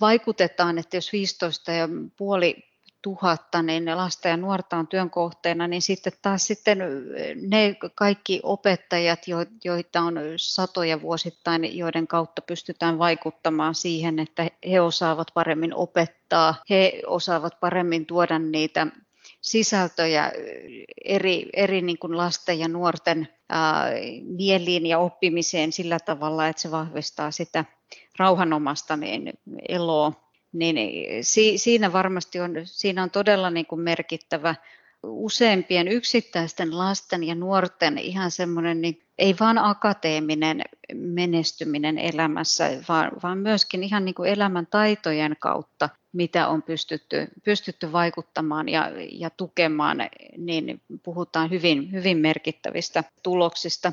vaikutetaan, 0.00 0.78
että 0.78 0.96
jos 0.96 1.12
15 1.12 1.72
ja 1.72 1.88
puoli 2.16 2.72
tuhatta 3.02 3.62
niin 3.62 3.96
lasta 3.96 4.28
ja 4.28 4.36
nuorta 4.36 4.76
on 4.76 4.88
työn 4.88 5.10
kohteena, 5.10 5.68
niin 5.68 5.82
sitten 5.82 6.12
taas 6.22 6.46
sitten 6.46 6.78
ne 7.48 7.76
kaikki 7.94 8.40
opettajat, 8.42 9.20
joita 9.64 10.00
on 10.00 10.14
satoja 10.36 11.02
vuosittain, 11.02 11.78
joiden 11.78 12.06
kautta 12.06 12.42
pystytään 12.42 12.98
vaikuttamaan 12.98 13.74
siihen, 13.74 14.18
että 14.18 14.50
he 14.70 14.80
osaavat 14.80 15.28
paremmin 15.34 15.74
opettaa, 15.74 16.54
he 16.70 17.02
osaavat 17.06 17.60
paremmin 17.60 18.06
tuoda 18.06 18.38
niitä 18.38 18.86
sisältöjä 19.42 20.32
eri, 21.04 21.46
eri 21.52 21.82
niin 21.82 21.98
kuin 21.98 22.16
lasten 22.16 22.58
ja 22.58 22.68
nuorten 22.68 23.28
ää, 23.48 23.90
mieliin 24.22 24.86
ja 24.86 24.98
oppimiseen 24.98 25.72
sillä 25.72 25.98
tavalla, 25.98 26.48
että 26.48 26.62
se 26.62 26.70
vahvistaa 26.70 27.30
sitä 27.30 27.64
rauhanomasta 28.18 28.96
niin 28.96 29.32
eloa, 29.68 30.12
niin 30.52 30.76
si, 31.24 31.58
siinä 31.58 31.92
varmasti 31.92 32.40
on, 32.40 32.50
siinä 32.64 33.02
on 33.02 33.10
todella 33.10 33.50
niin 33.50 33.66
kuin 33.66 33.80
merkittävä. 33.80 34.54
Useampien 35.02 35.88
yksittäisten 35.88 36.78
lasten 36.78 37.24
ja 37.24 37.34
nuorten 37.34 37.98
ihan 37.98 38.30
semmoinen 38.30 38.80
niin 38.80 39.01
ei 39.18 39.34
vain 39.40 39.58
akateeminen 39.58 40.62
menestyminen 40.94 41.98
elämässä, 41.98 42.70
vaan, 42.88 43.10
vaan 43.22 43.38
myöskin 43.38 43.82
ihan 43.82 44.04
niin 44.04 44.14
kuin 44.14 44.30
elämän 44.30 44.66
taitojen 44.66 45.36
kautta, 45.38 45.88
mitä 46.12 46.48
on 46.48 46.62
pystytty, 46.62 47.28
pystytty 47.44 47.92
vaikuttamaan 47.92 48.68
ja, 48.68 48.90
ja 49.12 49.30
tukemaan, 49.30 49.98
niin 50.36 50.80
puhutaan 51.02 51.50
hyvin, 51.50 51.92
hyvin 51.92 52.18
merkittävistä 52.18 53.04
tuloksista. 53.22 53.92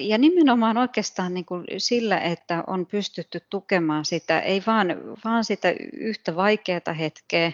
Ja 0.00 0.18
nimenomaan 0.18 0.76
oikeastaan 0.78 1.34
niin 1.34 1.44
kuin 1.44 1.64
sillä, 1.78 2.18
että 2.20 2.64
on 2.66 2.86
pystytty 2.86 3.40
tukemaan 3.50 4.04
sitä, 4.04 4.40
ei 4.40 4.62
vaan, 4.66 4.88
vaan 5.24 5.44
sitä 5.44 5.74
yhtä 5.92 6.36
vaikeaa 6.36 6.92
hetkeä, 6.98 7.52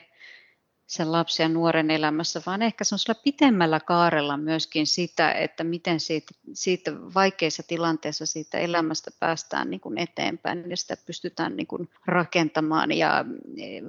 sen 0.87 1.13
lapsen 1.13 1.45
ja 1.45 1.49
nuoren 1.49 1.91
elämässä, 1.91 2.43
vaan 2.47 2.63
ehkä 2.63 2.85
semmoisella 2.85 3.21
pitemmällä 3.25 3.81
kaarella 3.81 4.37
myöskin 4.37 4.87
sitä, 4.87 5.33
että 5.33 5.65
miten 5.65 6.01
siitä, 6.01 6.35
siitä 6.53 6.93
vaikeissa 7.15 7.63
tilanteissa 7.63 8.27
siitä 8.27 8.59
elämästä 8.59 9.11
päästään 9.21 9.71
niin 9.71 9.81
kuin 9.81 9.99
eteenpäin 9.99 10.71
ja 10.71 10.77
sitä 10.77 10.97
pystytään 11.07 11.57
niin 11.57 11.67
kuin 11.67 11.89
rakentamaan 12.07 12.93
ja 12.93 13.25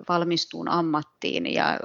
valmistuun 0.09 0.69
ammattiin 0.69 1.53
ja 1.53 1.79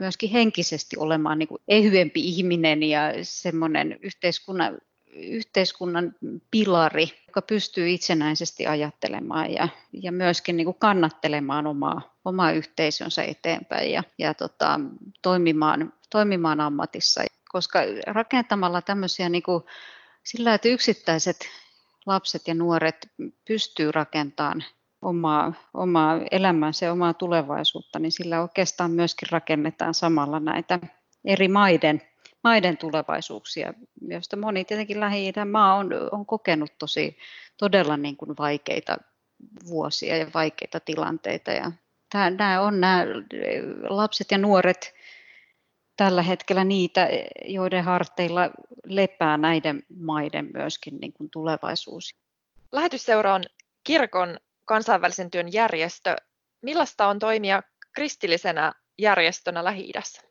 myöskin 0.00 0.30
henkisesti 0.30 0.96
olemaan 0.98 1.38
niin 1.38 1.48
kuin 1.48 1.62
ehyempi 1.68 2.20
ihminen 2.20 2.82
ja 2.82 3.00
semmoinen 3.22 3.98
yhteiskunnan 4.02 4.78
yhteiskunnan 5.14 6.14
pilari, 6.50 7.08
joka 7.26 7.42
pystyy 7.42 7.90
itsenäisesti 7.90 8.66
ajattelemaan 8.66 9.52
ja, 9.52 9.68
ja 9.92 10.12
myöskin 10.12 10.56
niin 10.56 10.64
kuin 10.64 10.78
kannattelemaan 10.78 11.66
omaa, 11.66 12.17
omaa 12.28 12.52
yhteisönsä 12.52 13.22
eteenpäin 13.22 13.92
ja, 13.92 14.02
ja 14.18 14.34
tota, 14.34 14.80
toimimaan, 15.22 15.92
toimimaan 16.10 16.60
ammatissa. 16.60 17.22
Koska 17.48 17.78
rakentamalla 18.06 18.82
tämmöisiä 18.82 19.28
niin 19.28 19.42
kuin, 19.42 19.64
sillä, 20.22 20.54
että 20.54 20.68
yksittäiset 20.68 21.36
lapset 22.06 22.48
ja 22.48 22.54
nuoret 22.54 22.96
pystyy 23.48 23.92
rakentamaan 23.92 24.64
omaa, 25.02 25.52
omaa 25.74 26.20
elämäänsä 26.30 26.86
ja 26.86 26.92
omaa 26.92 27.14
tulevaisuutta, 27.14 27.98
niin 27.98 28.12
sillä 28.12 28.42
oikeastaan 28.42 28.90
myöskin 28.90 29.28
rakennetaan 29.30 29.94
samalla 29.94 30.40
näitä 30.40 30.78
eri 31.24 31.48
maiden 31.48 32.02
maiden 32.44 32.76
tulevaisuuksia, 32.76 33.74
joista 34.08 34.36
moni 34.36 34.64
tietenkin 34.64 35.00
lähi 35.00 35.32
maa 35.50 35.74
on, 35.74 35.90
on 36.12 36.26
kokenut 36.26 36.70
tosi 36.78 37.18
todella 37.56 37.96
niin 37.96 38.16
kuin 38.16 38.34
vaikeita 38.38 38.96
vuosia 39.66 40.16
ja 40.16 40.26
vaikeita 40.34 40.80
tilanteita. 40.80 41.50
Ja 41.50 41.72
nämä 42.14 42.60
on 42.60 42.80
nämä 42.80 43.04
lapset 43.88 44.30
ja 44.30 44.38
nuoret 44.38 44.94
tällä 45.96 46.22
hetkellä 46.22 46.64
niitä, 46.64 47.08
joiden 47.44 47.84
harteilla 47.84 48.50
lepää 48.84 49.36
näiden 49.36 49.82
maiden 50.00 50.50
myöskin 50.54 50.98
niin 51.00 51.12
kuin 51.12 51.30
tulevaisuus. 51.30 52.14
Lähetysseura 52.72 53.34
on 53.34 53.44
kirkon 53.84 54.38
kansainvälisen 54.64 55.30
työn 55.30 55.52
järjestö. 55.52 56.16
Millaista 56.62 57.06
on 57.06 57.18
toimia 57.18 57.62
kristillisenä 57.92 58.72
järjestönä 58.98 59.64
Lähi-idässä? 59.64 60.22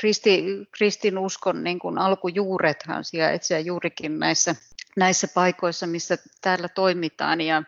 Kristi, 0.00 0.44
kristinuskon 0.76 1.64
niin 1.64 1.78
kuin 1.78 1.98
alkujuurethan 1.98 3.04
sijaitsee 3.04 3.60
juurikin 3.60 4.18
näissä 4.18 4.54
näissä 4.96 5.28
paikoissa, 5.34 5.86
missä 5.86 6.18
täällä 6.40 6.68
toimitaan 6.68 7.40
ja 7.40 7.62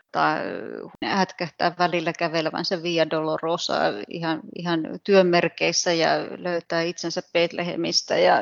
hätkähtää 1.05 1.75
välillä 1.79 2.13
kävelevänsä 2.19 2.83
Via 2.83 3.11
Dolorosa 3.11 3.75
ihan, 4.09 4.41
ihan 4.57 4.81
työmerkeissä 5.05 5.93
ja 5.93 6.09
löytää 6.37 6.83
itsensä 6.83 7.23
Betlehemistä. 7.33 8.19
Ja, 8.19 8.41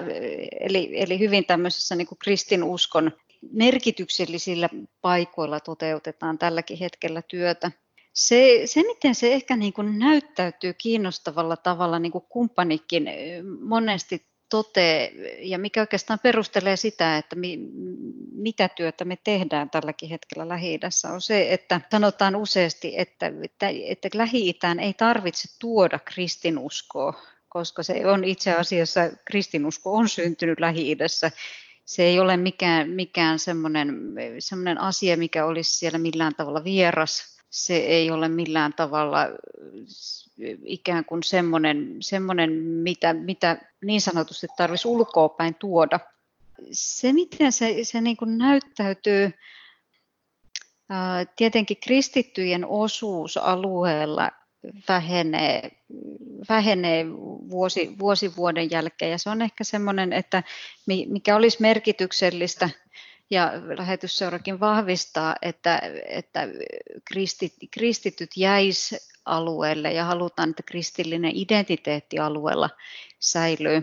eli, 0.60 0.90
eli 0.94 1.18
hyvin 1.18 1.44
tämmöisessä 1.44 1.96
niin 1.96 2.08
kristinuskon 2.18 3.12
merkityksellisillä 3.52 4.68
paikoilla 5.00 5.60
toteutetaan 5.60 6.38
tälläkin 6.38 6.78
hetkellä 6.78 7.22
työtä. 7.22 7.70
Se, 8.14 8.62
se 8.64 8.82
miten 8.82 9.14
se 9.14 9.32
ehkä 9.32 9.56
niin 9.56 9.72
kuin 9.72 9.98
näyttäytyy 9.98 10.74
kiinnostavalla 10.74 11.56
tavalla, 11.56 11.98
niin 11.98 12.12
kuin 12.12 12.24
kumppanikin 12.28 13.08
monesti 13.60 14.31
tote, 14.52 15.12
ja 15.38 15.58
mikä 15.58 15.80
oikeastaan 15.80 16.18
perustelee 16.22 16.76
sitä, 16.76 17.16
että 17.18 17.36
mi, 17.36 17.58
mitä 18.32 18.68
työtä 18.68 19.04
me 19.04 19.18
tehdään 19.24 19.70
tälläkin 19.70 20.08
hetkellä 20.08 20.48
lähi 20.48 20.80
on 21.14 21.20
se, 21.20 21.52
että 21.52 21.80
sanotaan 21.92 22.36
useasti, 22.36 22.94
että, 22.96 23.32
että, 23.42 23.68
että 23.84 24.08
Lähi-Itään 24.14 24.80
ei 24.80 24.94
tarvitse 24.94 25.48
tuoda 25.58 25.98
kristinuskoa, 25.98 27.14
koska 27.48 27.82
se 27.82 28.06
on 28.06 28.24
itse 28.24 28.52
asiassa, 28.52 29.00
kristinusko 29.24 29.94
on 29.94 30.08
syntynyt 30.08 30.60
Lähi-idässä. 30.60 31.30
Se 31.84 32.02
ei 32.02 32.20
ole 32.20 32.36
mikään, 32.36 32.90
mikään 32.90 33.38
semmoinen, 33.38 33.94
semmoinen 34.38 34.78
asia, 34.78 35.16
mikä 35.16 35.46
olisi 35.46 35.78
siellä 35.78 35.98
millään 35.98 36.34
tavalla 36.34 36.64
vieras. 36.64 37.38
Se 37.50 37.76
ei 37.76 38.10
ole 38.10 38.28
millään 38.28 38.74
tavalla 38.74 39.28
ikään 40.64 41.04
kuin 41.04 41.22
semmoinen, 41.22 41.96
semmoinen 42.00 42.52
mitä, 42.62 43.12
mitä 43.12 43.58
niin 43.84 44.00
sanotusti 44.00 44.46
tarvitsisi 44.56 44.88
ulkoa 44.88 45.28
päin 45.28 45.54
tuoda. 45.54 46.00
Se, 46.72 47.12
miten 47.12 47.52
se, 47.52 47.76
se 47.82 48.00
niin 48.00 48.16
kuin 48.16 48.38
näyttäytyy, 48.38 49.30
tietenkin 51.36 51.76
kristittyjen 51.84 52.66
osuus 52.66 53.36
alueella 53.36 54.30
vähenee, 54.88 55.70
vähenee 56.48 57.06
vuosi, 57.50 57.98
vuosi 57.98 58.36
vuoden 58.36 58.70
jälkeen 58.70 59.10
ja 59.10 59.18
se 59.18 59.30
on 59.30 59.42
ehkä 59.42 59.64
semmoinen, 59.64 60.12
että 60.12 60.42
mikä 60.86 61.36
olisi 61.36 61.56
merkityksellistä 61.60 62.70
ja 63.30 63.52
lähetysseurakin 63.78 64.60
vahvistaa, 64.60 65.36
että, 65.42 65.82
että 66.08 66.48
kristit, 67.04 67.54
kristityt 67.70 68.30
jäis 68.36 69.11
alueelle 69.24 69.92
ja 69.92 70.04
halutaan, 70.04 70.50
että 70.50 70.62
kristillinen 70.62 71.32
identiteetti 71.34 72.18
alueella 72.18 72.70
säilyy. 73.18 73.82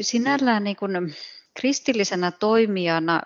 Sinällään 0.00 0.64
niin 0.64 0.76
kuin 0.76 1.14
kristillisenä 1.54 2.30
toimijana 2.30 3.22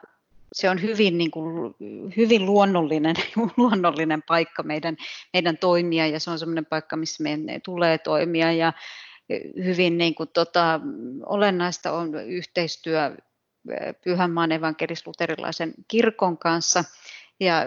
se 0.53 0.71
on 0.71 0.83
hyvin, 0.83 1.19
niin 1.19 1.31
kuin, 1.31 1.75
hyvin 2.17 2.47
luonnollinen, 2.47 3.17
luonnollinen 3.57 4.23
paikka 4.23 4.63
meidän, 4.63 4.97
meidän 5.33 5.59
toimia 5.59 6.07
ja 6.07 6.21
se 6.21 6.31
on 6.31 6.39
sellainen 6.39 6.67
paikka, 6.67 6.97
missä 6.97 7.23
meidän 7.23 7.61
tulee 7.65 7.99
toimia 7.99 8.53
ja 8.53 8.73
hyvin 9.65 9.99
niin 9.99 10.15
kuin, 10.15 10.29
tota, 10.33 10.81
olennaista 11.27 11.93
on 11.93 12.15
yhteistyö 12.15 13.17
Pyhänmaan 14.05 14.53
evankelis-luterilaisen 14.53 15.75
kirkon 15.89 16.39
kanssa– 16.39 16.85
ja 17.41 17.65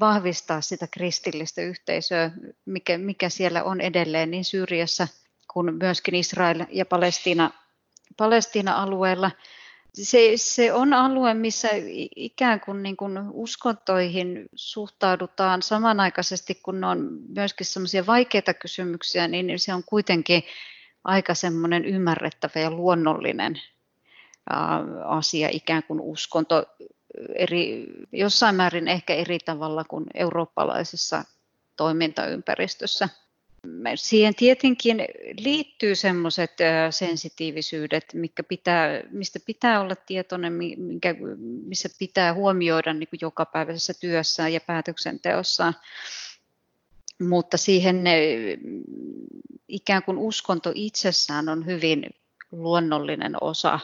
vahvistaa 0.00 0.60
sitä 0.60 0.86
kristillistä 0.86 1.62
yhteisöä, 1.62 2.30
mikä, 2.64 2.98
mikä 2.98 3.28
siellä 3.28 3.64
on 3.64 3.80
edelleen 3.80 4.30
niin 4.30 4.44
Syyriassa 4.44 5.08
kuin 5.52 5.74
myöskin 5.74 6.14
Israel 6.14 6.64
ja 6.70 6.86
Palestiina, 6.86 7.50
Palestiina-alueella. 8.16 9.30
Se, 9.94 10.32
se 10.36 10.72
on 10.72 10.94
alue, 10.94 11.34
missä 11.34 11.68
ikään 12.16 12.60
kuin, 12.60 12.82
niin 12.82 12.96
kuin 12.96 13.18
uskontoihin 13.32 14.48
suhtaudutaan 14.54 15.62
samanaikaisesti, 15.62 16.54
kun 16.54 16.80
ne 16.80 16.86
on 16.86 17.08
myöskin 17.28 17.66
semmoisia 17.66 18.06
vaikeita 18.06 18.54
kysymyksiä, 18.54 19.28
niin 19.28 19.58
se 19.58 19.74
on 19.74 19.82
kuitenkin 19.86 20.42
aika 21.04 21.34
semmoinen 21.34 21.84
ymmärrettävä 21.84 22.60
ja 22.60 22.70
luonnollinen 22.70 23.60
asia, 25.04 25.48
ikään 25.52 25.82
kuin 25.82 26.00
uskonto 26.00 26.66
eri, 27.34 27.86
jossain 28.12 28.54
määrin 28.54 28.88
ehkä 28.88 29.14
eri 29.14 29.38
tavalla 29.38 29.84
kuin 29.84 30.04
eurooppalaisessa 30.14 31.24
toimintaympäristössä. 31.76 33.08
Siihen 33.94 34.34
tietenkin 34.34 35.04
liittyy 35.38 35.94
sellaiset 35.94 36.50
sensitiivisyydet, 36.90 38.04
mikä 38.14 38.42
pitää, 38.42 39.02
mistä 39.10 39.38
pitää 39.46 39.80
olla 39.80 39.96
tietoinen, 39.96 40.52
mikä, 40.52 41.14
missä 41.64 41.88
pitää 41.98 42.34
huomioida 42.34 42.94
niin 42.94 43.08
kuin 43.08 43.18
jokapäiväisessä 43.22 43.94
työssä 44.00 44.48
ja 44.48 44.60
päätöksenteossa. 44.60 45.72
Mutta 47.20 47.56
siihen 47.56 48.04
ne, 48.04 48.18
ikään 49.68 50.02
kuin 50.02 50.18
uskonto 50.18 50.72
itsessään 50.74 51.48
on 51.48 51.66
hyvin 51.66 52.06
luonnollinen 52.52 53.36
osa 53.40 53.80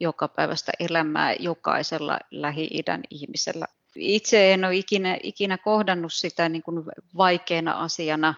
jokapäiväistä 0.00 0.72
elämää 0.80 1.34
jokaisella 1.38 2.18
Lähi-idän 2.30 3.02
ihmisellä. 3.10 3.66
Itse 3.96 4.52
en 4.52 4.64
ole 4.64 4.76
ikinä, 4.76 5.18
ikinä 5.22 5.58
kohdannut 5.58 6.12
sitä 6.12 6.48
niin 6.48 6.62
kuin 6.62 6.84
vaikeana 7.16 7.72
asiana, 7.72 8.34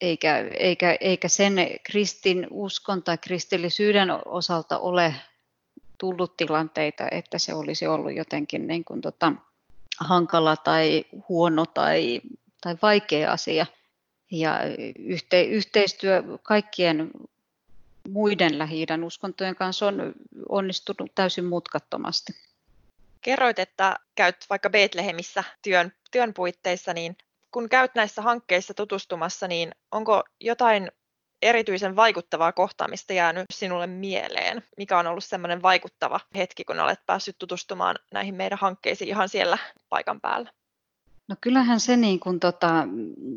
eikä, 0.00 0.38
eikä, 0.58 0.96
eikä 1.00 1.28
sen 1.28 1.54
kristin 1.82 2.46
uskon 2.50 3.02
tai 3.02 3.18
kristillisyyden 3.18 4.08
osalta 4.24 4.78
ole 4.78 5.14
tullut 5.98 6.36
tilanteita, 6.36 7.04
että 7.10 7.38
se 7.38 7.54
olisi 7.54 7.86
ollut 7.86 8.14
jotenkin 8.14 8.66
niin 8.66 8.84
kuin 8.84 9.00
tota, 9.00 9.32
hankala 10.00 10.56
tai 10.56 11.04
huono 11.28 11.66
tai, 11.66 12.20
tai 12.60 12.76
vaikea 12.82 13.32
asia. 13.32 13.66
Ja 14.30 14.60
yhte, 14.98 15.42
yhteistyö 15.42 16.22
kaikkien 16.42 17.10
muiden 18.08 18.58
lähi 18.58 18.86
uskontojen 19.04 19.56
kanssa 19.56 19.86
on 19.86 20.12
onnistunut 20.48 21.14
täysin 21.14 21.44
mutkattomasti. 21.44 22.32
Kerroit, 23.20 23.58
että 23.58 23.96
käyt 24.14 24.36
vaikka 24.50 24.70
Betlehemissä 24.70 25.44
työn, 25.62 25.92
työn 26.10 26.34
puitteissa, 26.34 26.92
niin 26.92 27.16
kun 27.50 27.68
käyt 27.68 27.94
näissä 27.94 28.22
hankkeissa 28.22 28.74
tutustumassa, 28.74 29.48
niin 29.48 29.70
onko 29.90 30.22
jotain 30.40 30.90
erityisen 31.42 31.96
vaikuttavaa 31.96 32.52
kohtaamista 32.52 33.12
jäänyt 33.12 33.44
sinulle 33.54 33.86
mieleen? 33.86 34.62
Mikä 34.76 34.98
on 34.98 35.06
ollut 35.06 35.24
semmoinen 35.24 35.62
vaikuttava 35.62 36.20
hetki, 36.36 36.64
kun 36.64 36.80
olet 36.80 37.00
päässyt 37.06 37.38
tutustumaan 37.38 37.96
näihin 38.12 38.34
meidän 38.34 38.58
hankkeisiin 38.58 39.08
ihan 39.08 39.28
siellä 39.28 39.58
paikan 39.88 40.20
päällä? 40.20 40.50
No 41.28 41.36
kyllähän 41.40 41.80
se 41.80 41.96
niin 41.96 42.20
kuin 42.20 42.40
tota, 42.40 42.88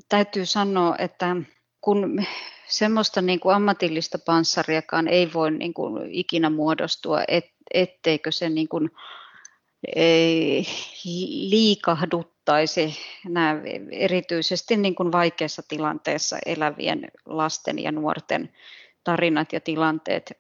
täytyy 0.09 0.45
sanoa, 0.45 0.95
että 0.97 1.35
kun 1.81 2.25
semmoista 2.67 3.21
niin 3.21 3.39
kuin 3.39 3.55
ammatillista 3.55 4.17
panssariakaan 4.25 5.07
ei 5.07 5.33
voi 5.33 5.51
niin 5.51 5.73
kuin 5.73 6.11
ikinä 6.11 6.49
muodostua, 6.49 7.23
et, 7.27 7.45
etteikö 7.73 8.31
se 8.31 8.49
niin 8.49 8.69
kuin, 8.69 8.89
ei, 9.95 10.65
liikahduttaisi 11.49 12.95
nämä 13.25 13.55
erityisesti 13.91 14.77
niin 14.77 14.95
kuin 14.95 15.11
vaikeassa 15.11 15.61
tilanteessa 15.67 16.37
elävien 16.45 17.07
lasten 17.25 17.79
ja 17.79 17.91
nuorten 17.91 18.53
tarinat 19.03 19.53
ja 19.53 19.59
tilanteet. 19.59 20.31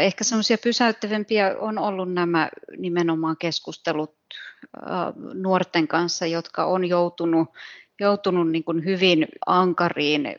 Ehkä 0.00 0.24
semmoisia 0.24 0.58
pysäyttävämpiä 0.58 1.56
on 1.58 1.78
ollut 1.78 2.12
nämä 2.12 2.48
nimenomaan 2.78 3.36
keskustelut 3.36 4.16
nuorten 5.34 5.88
kanssa, 5.88 6.26
jotka 6.26 6.64
on 6.64 6.84
joutunut, 6.84 7.48
joutunut 8.00 8.50
niin 8.50 8.64
kuin 8.64 8.84
hyvin 8.84 9.28
ankariin 9.46 10.36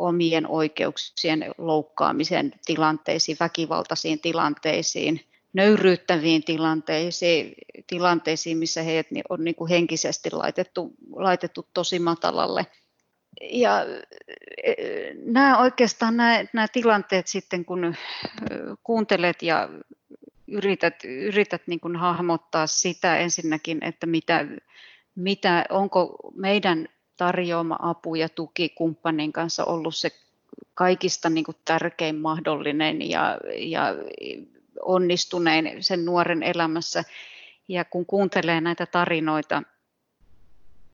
omien 0.00 0.46
oikeuksien 0.46 1.44
loukkaamisen 1.58 2.52
tilanteisiin, 2.66 3.36
väkivaltaisiin 3.40 4.20
tilanteisiin, 4.20 5.20
nöyryyttäviin 5.52 6.44
tilanteisiin, 6.44 7.54
tilanteisiin 7.86 8.58
missä 8.58 8.82
heidät 8.82 9.06
on 9.28 9.44
niin 9.44 9.54
kuin 9.54 9.68
henkisesti 9.68 10.30
laitettu, 10.32 10.94
laitettu 11.16 11.68
tosi 11.74 11.98
matalalle. 11.98 12.66
Ja 13.40 13.84
e, 14.64 14.74
nämä 15.24 15.58
oikeastaan 15.58 16.16
nämä, 16.16 16.44
nämä 16.52 16.68
tilanteet 16.68 17.26
sitten, 17.26 17.64
kun 17.64 17.94
kuuntelet 18.82 19.42
ja 19.42 19.68
yrität, 20.48 20.94
yrität 21.04 21.62
niin 21.66 21.80
kuin 21.80 21.96
hahmottaa 21.96 22.66
sitä 22.66 23.16
ensinnäkin, 23.16 23.78
että 23.84 24.06
mitä, 24.06 24.46
mitä, 25.14 25.64
onko 25.70 26.16
meidän 26.34 26.88
tarjoama 27.20 27.76
apu 27.82 28.14
ja 28.14 28.28
tuki 28.28 28.68
kumppanin 28.68 29.32
kanssa 29.32 29.64
ollut 29.64 29.96
se 29.96 30.10
kaikista 30.74 31.30
niin 31.30 31.44
kuin 31.44 31.56
tärkein 31.64 32.16
mahdollinen 32.16 33.10
ja, 33.10 33.38
ja 33.56 33.94
onnistunein 34.82 35.76
sen 35.80 36.04
nuoren 36.04 36.42
elämässä. 36.42 37.04
Ja 37.68 37.84
kun 37.84 38.06
kuuntelee 38.06 38.60
näitä 38.60 38.86
tarinoita, 38.86 39.62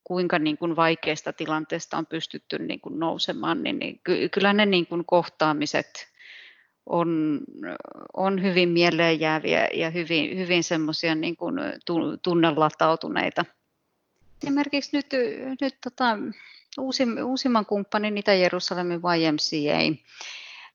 kuinka 0.05 0.39
niin 0.39 0.59
kuin 0.59 0.77
vaikeasta 0.77 1.33
tilanteesta 1.33 1.99
on 1.99 2.07
pystytty 2.07 2.59
niin 2.59 2.81
kuin 2.81 2.99
nousemaan, 2.99 3.62
niin, 3.62 3.79
niin 3.79 4.01
kyllä 4.31 4.53
ne 4.53 4.67
niin 4.67 4.87
kuin 4.87 5.05
kohtaamiset 5.05 6.09
on, 6.87 7.41
on 8.17 8.43
hyvin 8.43 8.69
mieleenjääviä 8.69 9.69
ja 9.75 9.91
hyvin, 9.91 10.39
hyvin 10.39 10.65
semmoisia 10.65 11.15
niin 11.15 11.37
kuin 11.37 11.55
tunnelatautuneita. 12.23 13.45
Esimerkiksi 14.42 14.96
nyt, 14.96 15.07
nyt 15.61 15.77
tota, 15.85 16.18
uusim, 16.79 17.16
uusimman 17.25 17.66
kumppanin 17.66 18.18
Itä-Jerusalemin 18.18 19.01
YMCA 19.01 20.03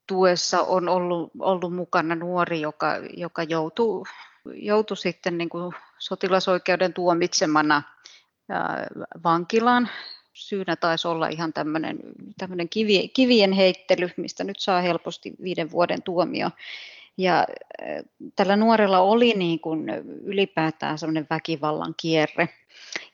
tuessa 0.08 0.62
on 0.62 0.90
ollut, 0.90 1.32
ollut 1.40 1.76
mukana 1.76 2.16
nuori, 2.16 2.62
joka, 2.62 2.94
joka 3.18 3.44
joutui, 3.44 4.04
joutui 4.54 4.98
sitten 4.98 5.38
niin 5.38 5.50
kuin 5.50 5.74
sotilasoikeuden 5.98 6.94
tuomitsemana 6.94 7.84
vankilaan. 9.24 9.90
Syynä 10.34 10.76
taisi 10.76 11.08
olla 11.08 11.28
ihan 11.28 11.54
tämmöinen, 11.54 12.00
tämmöinen 12.38 12.70
kivi, 12.70 13.08
kivien 13.08 13.52
heittely, 13.54 14.10
mistä 14.18 14.44
nyt 14.44 14.60
saa 14.60 14.82
helposti 14.82 15.34
viiden 15.44 15.72
vuoden 15.72 16.04
tuomio. 16.04 16.50
Ja 17.18 17.48
tällä 18.36 18.56
nuorella 18.56 19.00
oli 19.00 19.34
niin 19.34 19.60
kuin 19.60 19.90
ylipäätään 20.24 20.98
semmoinen 20.98 21.28
väkivallan 21.30 21.96
kierre. 22.02 22.50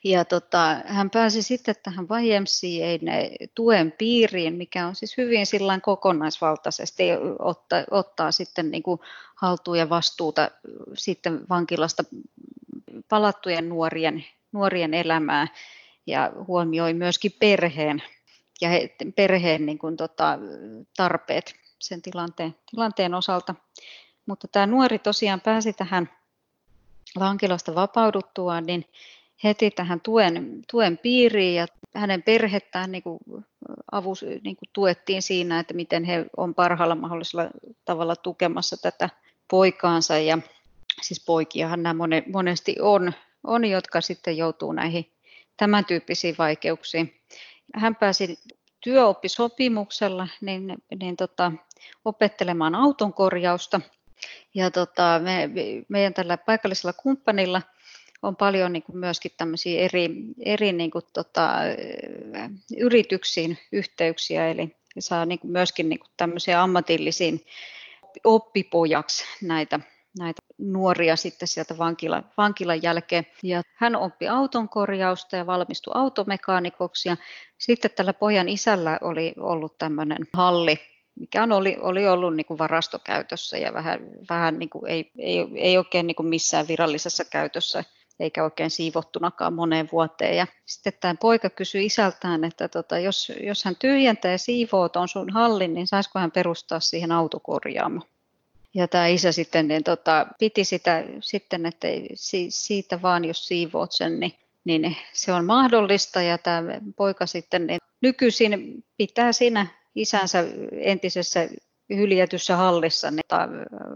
Ja 0.04 0.24
tota, 0.24 0.76
hän 0.84 1.10
pääsi 1.10 1.42
sitten 1.42 1.74
tähän 1.82 2.04
YMCA 2.04 3.48
tuen 3.54 3.92
piiriin, 3.92 4.54
mikä 4.54 4.86
on 4.86 4.94
siis 4.94 5.16
hyvin 5.16 5.46
sillain 5.46 5.80
kokonaisvaltaisesti 5.80 7.04
ottaa, 7.38 7.84
ottaa 7.90 8.32
sitten 8.32 8.70
niin 8.70 8.82
kuin 8.82 9.00
haltuun 9.34 9.78
ja 9.78 9.88
vastuuta 9.88 10.50
sitten 10.94 11.48
vankilasta 11.48 12.04
palattujen 13.08 13.68
nuorien, 13.68 14.24
nuorien 14.52 14.94
elämää 14.94 15.46
ja 16.06 16.32
huomioi 16.46 16.94
myöskin 16.94 17.32
perheen 17.40 18.02
ja 18.60 18.68
he, 18.68 18.94
perheen 19.16 19.66
niin 19.66 19.78
kuin 19.78 19.96
tota, 19.96 20.38
tarpeet 20.96 21.54
sen 21.78 22.02
tilanteen, 22.02 22.54
tilanteen 22.70 23.14
osalta. 23.14 23.54
Mutta 24.26 24.48
tämä 24.48 24.66
nuori 24.66 24.98
tosiaan 24.98 25.40
pääsi 25.40 25.72
tähän 25.72 26.10
vankilasta 27.18 27.74
vapauduttua, 27.74 28.60
niin 28.60 28.84
heti 29.44 29.70
tähän 29.70 30.00
tuen, 30.00 30.62
tuen 30.70 30.98
piiriin 30.98 31.54
ja 31.54 31.66
hänen 31.94 32.22
perhettään 32.22 32.92
niin 32.92 33.02
kuin 33.02 33.18
avus, 33.92 34.22
niin 34.22 34.56
kuin 34.56 34.68
tuettiin 34.72 35.22
siinä, 35.22 35.58
että 35.58 35.74
miten 35.74 36.04
he 36.04 36.26
on 36.36 36.54
parhaalla 36.54 36.94
mahdollisella 36.94 37.50
tavalla 37.84 38.16
tukemassa 38.16 38.76
tätä 38.76 39.10
poikaansa. 39.50 40.18
Ja 40.18 40.38
siis 41.02 41.24
poikiahan 41.26 41.82
nämä 41.82 42.08
monesti 42.32 42.76
on, 42.80 43.12
on, 43.44 43.64
jotka 43.64 44.00
sitten 44.00 44.36
joutuu 44.36 44.72
näihin 44.72 45.12
tämän 45.56 45.84
tyyppisiin 45.84 46.34
vaikeuksiin. 46.38 47.14
Hän 47.74 47.96
pääsi 47.96 48.38
työoppisopimuksella 48.80 50.28
niin, 50.40 50.74
niin 51.00 51.16
tota, 51.16 51.52
opettelemaan 52.04 52.74
auton 52.74 53.12
korjausta. 53.12 53.80
Ja 54.54 54.70
tota, 54.70 55.20
me, 55.22 55.50
meidän 55.88 56.14
tällä 56.14 56.36
paikallisella 56.36 56.92
kumppanilla 56.92 57.62
on 58.22 58.36
paljon 58.36 58.72
niin 58.72 58.82
kuin 58.82 58.98
myöskin 58.98 59.32
tämmöisiä 59.36 59.80
eri, 59.80 60.10
eri 60.44 60.72
niin 60.72 60.90
kuin, 60.90 61.04
tota, 61.12 61.52
yrityksiin 62.76 63.58
yhteyksiä, 63.72 64.48
eli 64.48 64.76
saa 64.98 65.26
niin 65.26 65.38
kuin 65.38 65.50
myöskin 65.50 65.88
niin 65.88 65.98
kuin 65.98 66.10
tämmöisiä 66.16 66.62
ammatillisiin 66.62 67.44
oppipojaksi 68.24 69.24
näitä 69.42 69.80
näitä 70.18 70.42
nuoria 70.58 71.16
sitten 71.16 71.48
sieltä 71.48 71.78
vankilan, 71.78 72.30
vankilan 72.36 72.82
jälkeen. 72.82 73.26
Ja 73.42 73.62
hän 73.74 73.96
oppi 73.96 74.28
auton 74.28 74.68
korjausta 74.68 75.36
ja 75.36 75.46
valmistui 75.46 75.92
automekaanikoksi. 75.96 77.08
Ja 77.08 77.16
sitten 77.58 77.90
tällä 77.90 78.12
pojan 78.12 78.48
isällä 78.48 78.98
oli 79.00 79.34
ollut 79.40 79.78
tämmöinen 79.78 80.26
halli, 80.32 80.78
mikä 81.20 81.42
on 81.42 81.52
oli, 81.52 81.76
oli 81.80 82.08
ollut 82.08 82.36
niin 82.36 82.46
kuin 82.46 82.58
varastokäytössä 82.58 83.58
ja 83.58 83.74
vähän, 83.74 84.00
vähän 84.30 84.58
niin 84.58 84.70
kuin 84.70 84.86
ei, 84.86 85.12
ei, 85.18 85.46
ei 85.54 85.78
oikein 85.78 86.06
niin 86.06 86.16
kuin 86.16 86.28
missään 86.28 86.68
virallisessa 86.68 87.24
käytössä 87.24 87.84
eikä 88.20 88.44
oikein 88.44 88.70
siivottunakaan 88.70 89.54
moneen 89.54 89.88
vuoteen. 89.92 90.36
Ja 90.36 90.46
sitten 90.66 90.92
tämä 91.00 91.14
poika 91.20 91.50
kysyi 91.50 91.86
isältään, 91.86 92.44
että 92.44 92.68
tota, 92.68 92.98
jos, 92.98 93.32
jos 93.42 93.64
hän 93.64 93.76
tyhjentää 93.76 94.30
ja 94.32 94.38
siivoo 94.38 94.88
tuon 94.88 95.08
sun 95.08 95.32
hallin, 95.32 95.74
niin 95.74 95.86
saisiko 95.86 96.18
hän 96.18 96.30
perustaa 96.30 96.80
siihen 96.80 97.12
autokorjaamo. 97.12 98.00
Ja 98.74 98.88
tämä 98.88 99.06
isä 99.06 99.32
sitten 99.32 99.68
niin 99.68 99.84
tota, 99.84 100.26
piti 100.38 100.64
sitä 100.64 101.04
sitten, 101.20 101.66
että 101.66 101.88
siitä 102.48 103.02
vaan 103.02 103.24
jos 103.24 103.46
siivoot 103.46 103.92
sen, 103.92 104.20
niin, 104.20 104.32
niin 104.64 104.96
se 105.12 105.32
on 105.32 105.44
mahdollista. 105.44 106.22
Ja 106.22 106.38
tämä 106.38 106.80
poika 106.96 107.26
sitten 107.26 107.66
niin 107.66 107.78
nykyisin 108.02 108.84
pitää 108.96 109.32
siinä 109.32 109.66
isänsä 109.94 110.44
entisessä 110.72 111.48
hyljätyssä 111.90 112.56
hallissa 112.56 113.10
niin, 113.10 113.20
tota, 113.28 113.48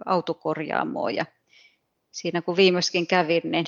autokorjaamoa. 0.06 1.10
Ja 1.10 1.26
siinä 2.10 2.42
kun 2.42 2.56
viimeiskin 2.56 3.06
kävin, 3.06 3.42
niin 3.44 3.66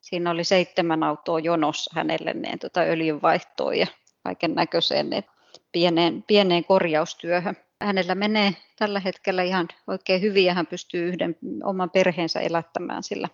siinä 0.00 0.30
oli 0.30 0.44
seitsemän 0.44 1.02
autoa 1.02 1.38
jonossa 1.38 1.90
hänelle 1.94 2.32
niin, 2.32 2.58
tota, 2.58 2.80
öljynvaihtoon 2.80 3.78
ja 3.78 3.86
kaiken 4.24 4.54
näköiseen 4.54 5.10
niin, 5.10 5.24
pieneen, 5.72 6.24
pieneen 6.26 6.64
korjaustyöhön 6.64 7.56
hänellä 7.80 8.14
menee 8.14 8.52
tällä 8.76 9.00
hetkellä 9.00 9.42
ihan 9.42 9.68
oikein 9.86 10.22
hyvin 10.22 10.44
ja 10.44 10.54
hän 10.54 10.66
pystyy 10.66 11.08
yhden 11.08 11.36
oman 11.64 11.90
perheensä 11.90 12.40
elättämään 12.40 13.02
sillä, 13.02 13.28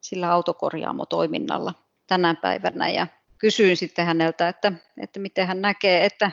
sillä 0.00 0.32
autokorjaamotoiminnalla 0.32 1.74
tänä 2.06 2.34
päivänä. 2.34 2.88
Ja 2.88 3.06
kysyin 3.38 3.76
sitten 3.76 4.06
häneltä, 4.06 4.48
että, 4.48 4.72
että 5.02 5.20
miten 5.20 5.46
hän 5.46 5.62
näkee, 5.62 6.04
että 6.04 6.30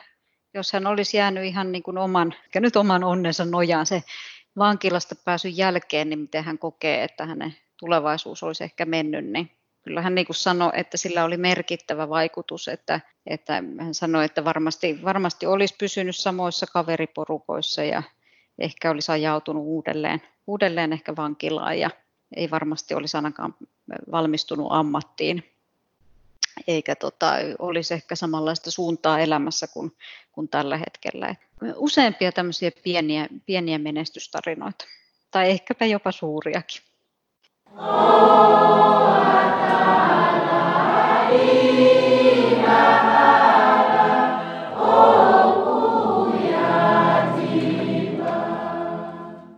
jos 0.53 0.73
hän 0.73 0.87
olisi 0.87 1.17
jäänyt 1.17 1.43
ihan 1.43 1.71
niin 1.71 1.83
kuin 1.83 1.97
oman, 1.97 2.33
nyt 2.55 2.75
oman 2.75 3.03
onnensa 3.03 3.45
nojaan 3.45 3.85
se 3.85 4.03
vankilasta 4.57 5.15
pääsyn 5.25 5.57
jälkeen, 5.57 6.09
niin 6.09 6.19
miten 6.19 6.43
hän 6.43 6.57
kokee, 6.57 7.03
että 7.03 7.25
hänen 7.25 7.55
tulevaisuus 7.79 8.43
olisi 8.43 8.63
ehkä 8.63 8.85
mennyt, 8.85 9.25
niin 9.25 9.58
kyllä 9.89 10.01
hän 10.01 10.15
niin 10.15 10.25
sanoi, 10.31 10.71
että 10.73 10.97
sillä 10.97 11.23
oli 11.23 11.37
merkittävä 11.37 12.09
vaikutus, 12.09 12.67
että, 12.67 13.01
että 13.27 13.63
hän 13.79 13.93
sanoi, 13.93 14.25
että 14.25 14.45
varmasti, 14.45 14.99
varmasti 15.03 15.45
olisi 15.45 15.75
pysynyt 15.79 16.15
samoissa 16.15 16.65
kaveriporukoissa 16.73 17.83
ja 17.83 18.03
ehkä 18.59 18.91
olisi 18.91 19.11
ajautunut 19.11 19.63
uudelleen, 19.65 20.21
uudelleen 20.47 20.93
ehkä 20.93 21.15
vankilaan 21.15 21.79
ja 21.79 21.89
ei 22.35 22.51
varmasti 22.51 22.93
olisi 22.93 23.17
ainakaan 23.17 23.55
valmistunut 24.11 24.67
ammattiin 24.69 25.43
eikä 26.67 26.95
tota, 26.95 27.33
olisi 27.59 27.93
ehkä 27.93 28.15
samanlaista 28.15 28.71
suuntaa 28.71 29.19
elämässä 29.19 29.67
kuin, 29.67 29.91
kuin 30.31 30.47
tällä 30.47 30.77
hetkellä. 30.77 31.35
Useampia 31.75 32.31
tämmöisiä 32.31 32.71
pieniä, 32.83 33.27
pieniä 33.45 33.77
menestystarinoita, 33.77 34.85
tai 35.31 35.49
ehkäpä 35.49 35.85
jopa 35.85 36.11
suuriakin. 36.11 36.88
Oh, 37.77 39.05
Atala, 39.13 40.29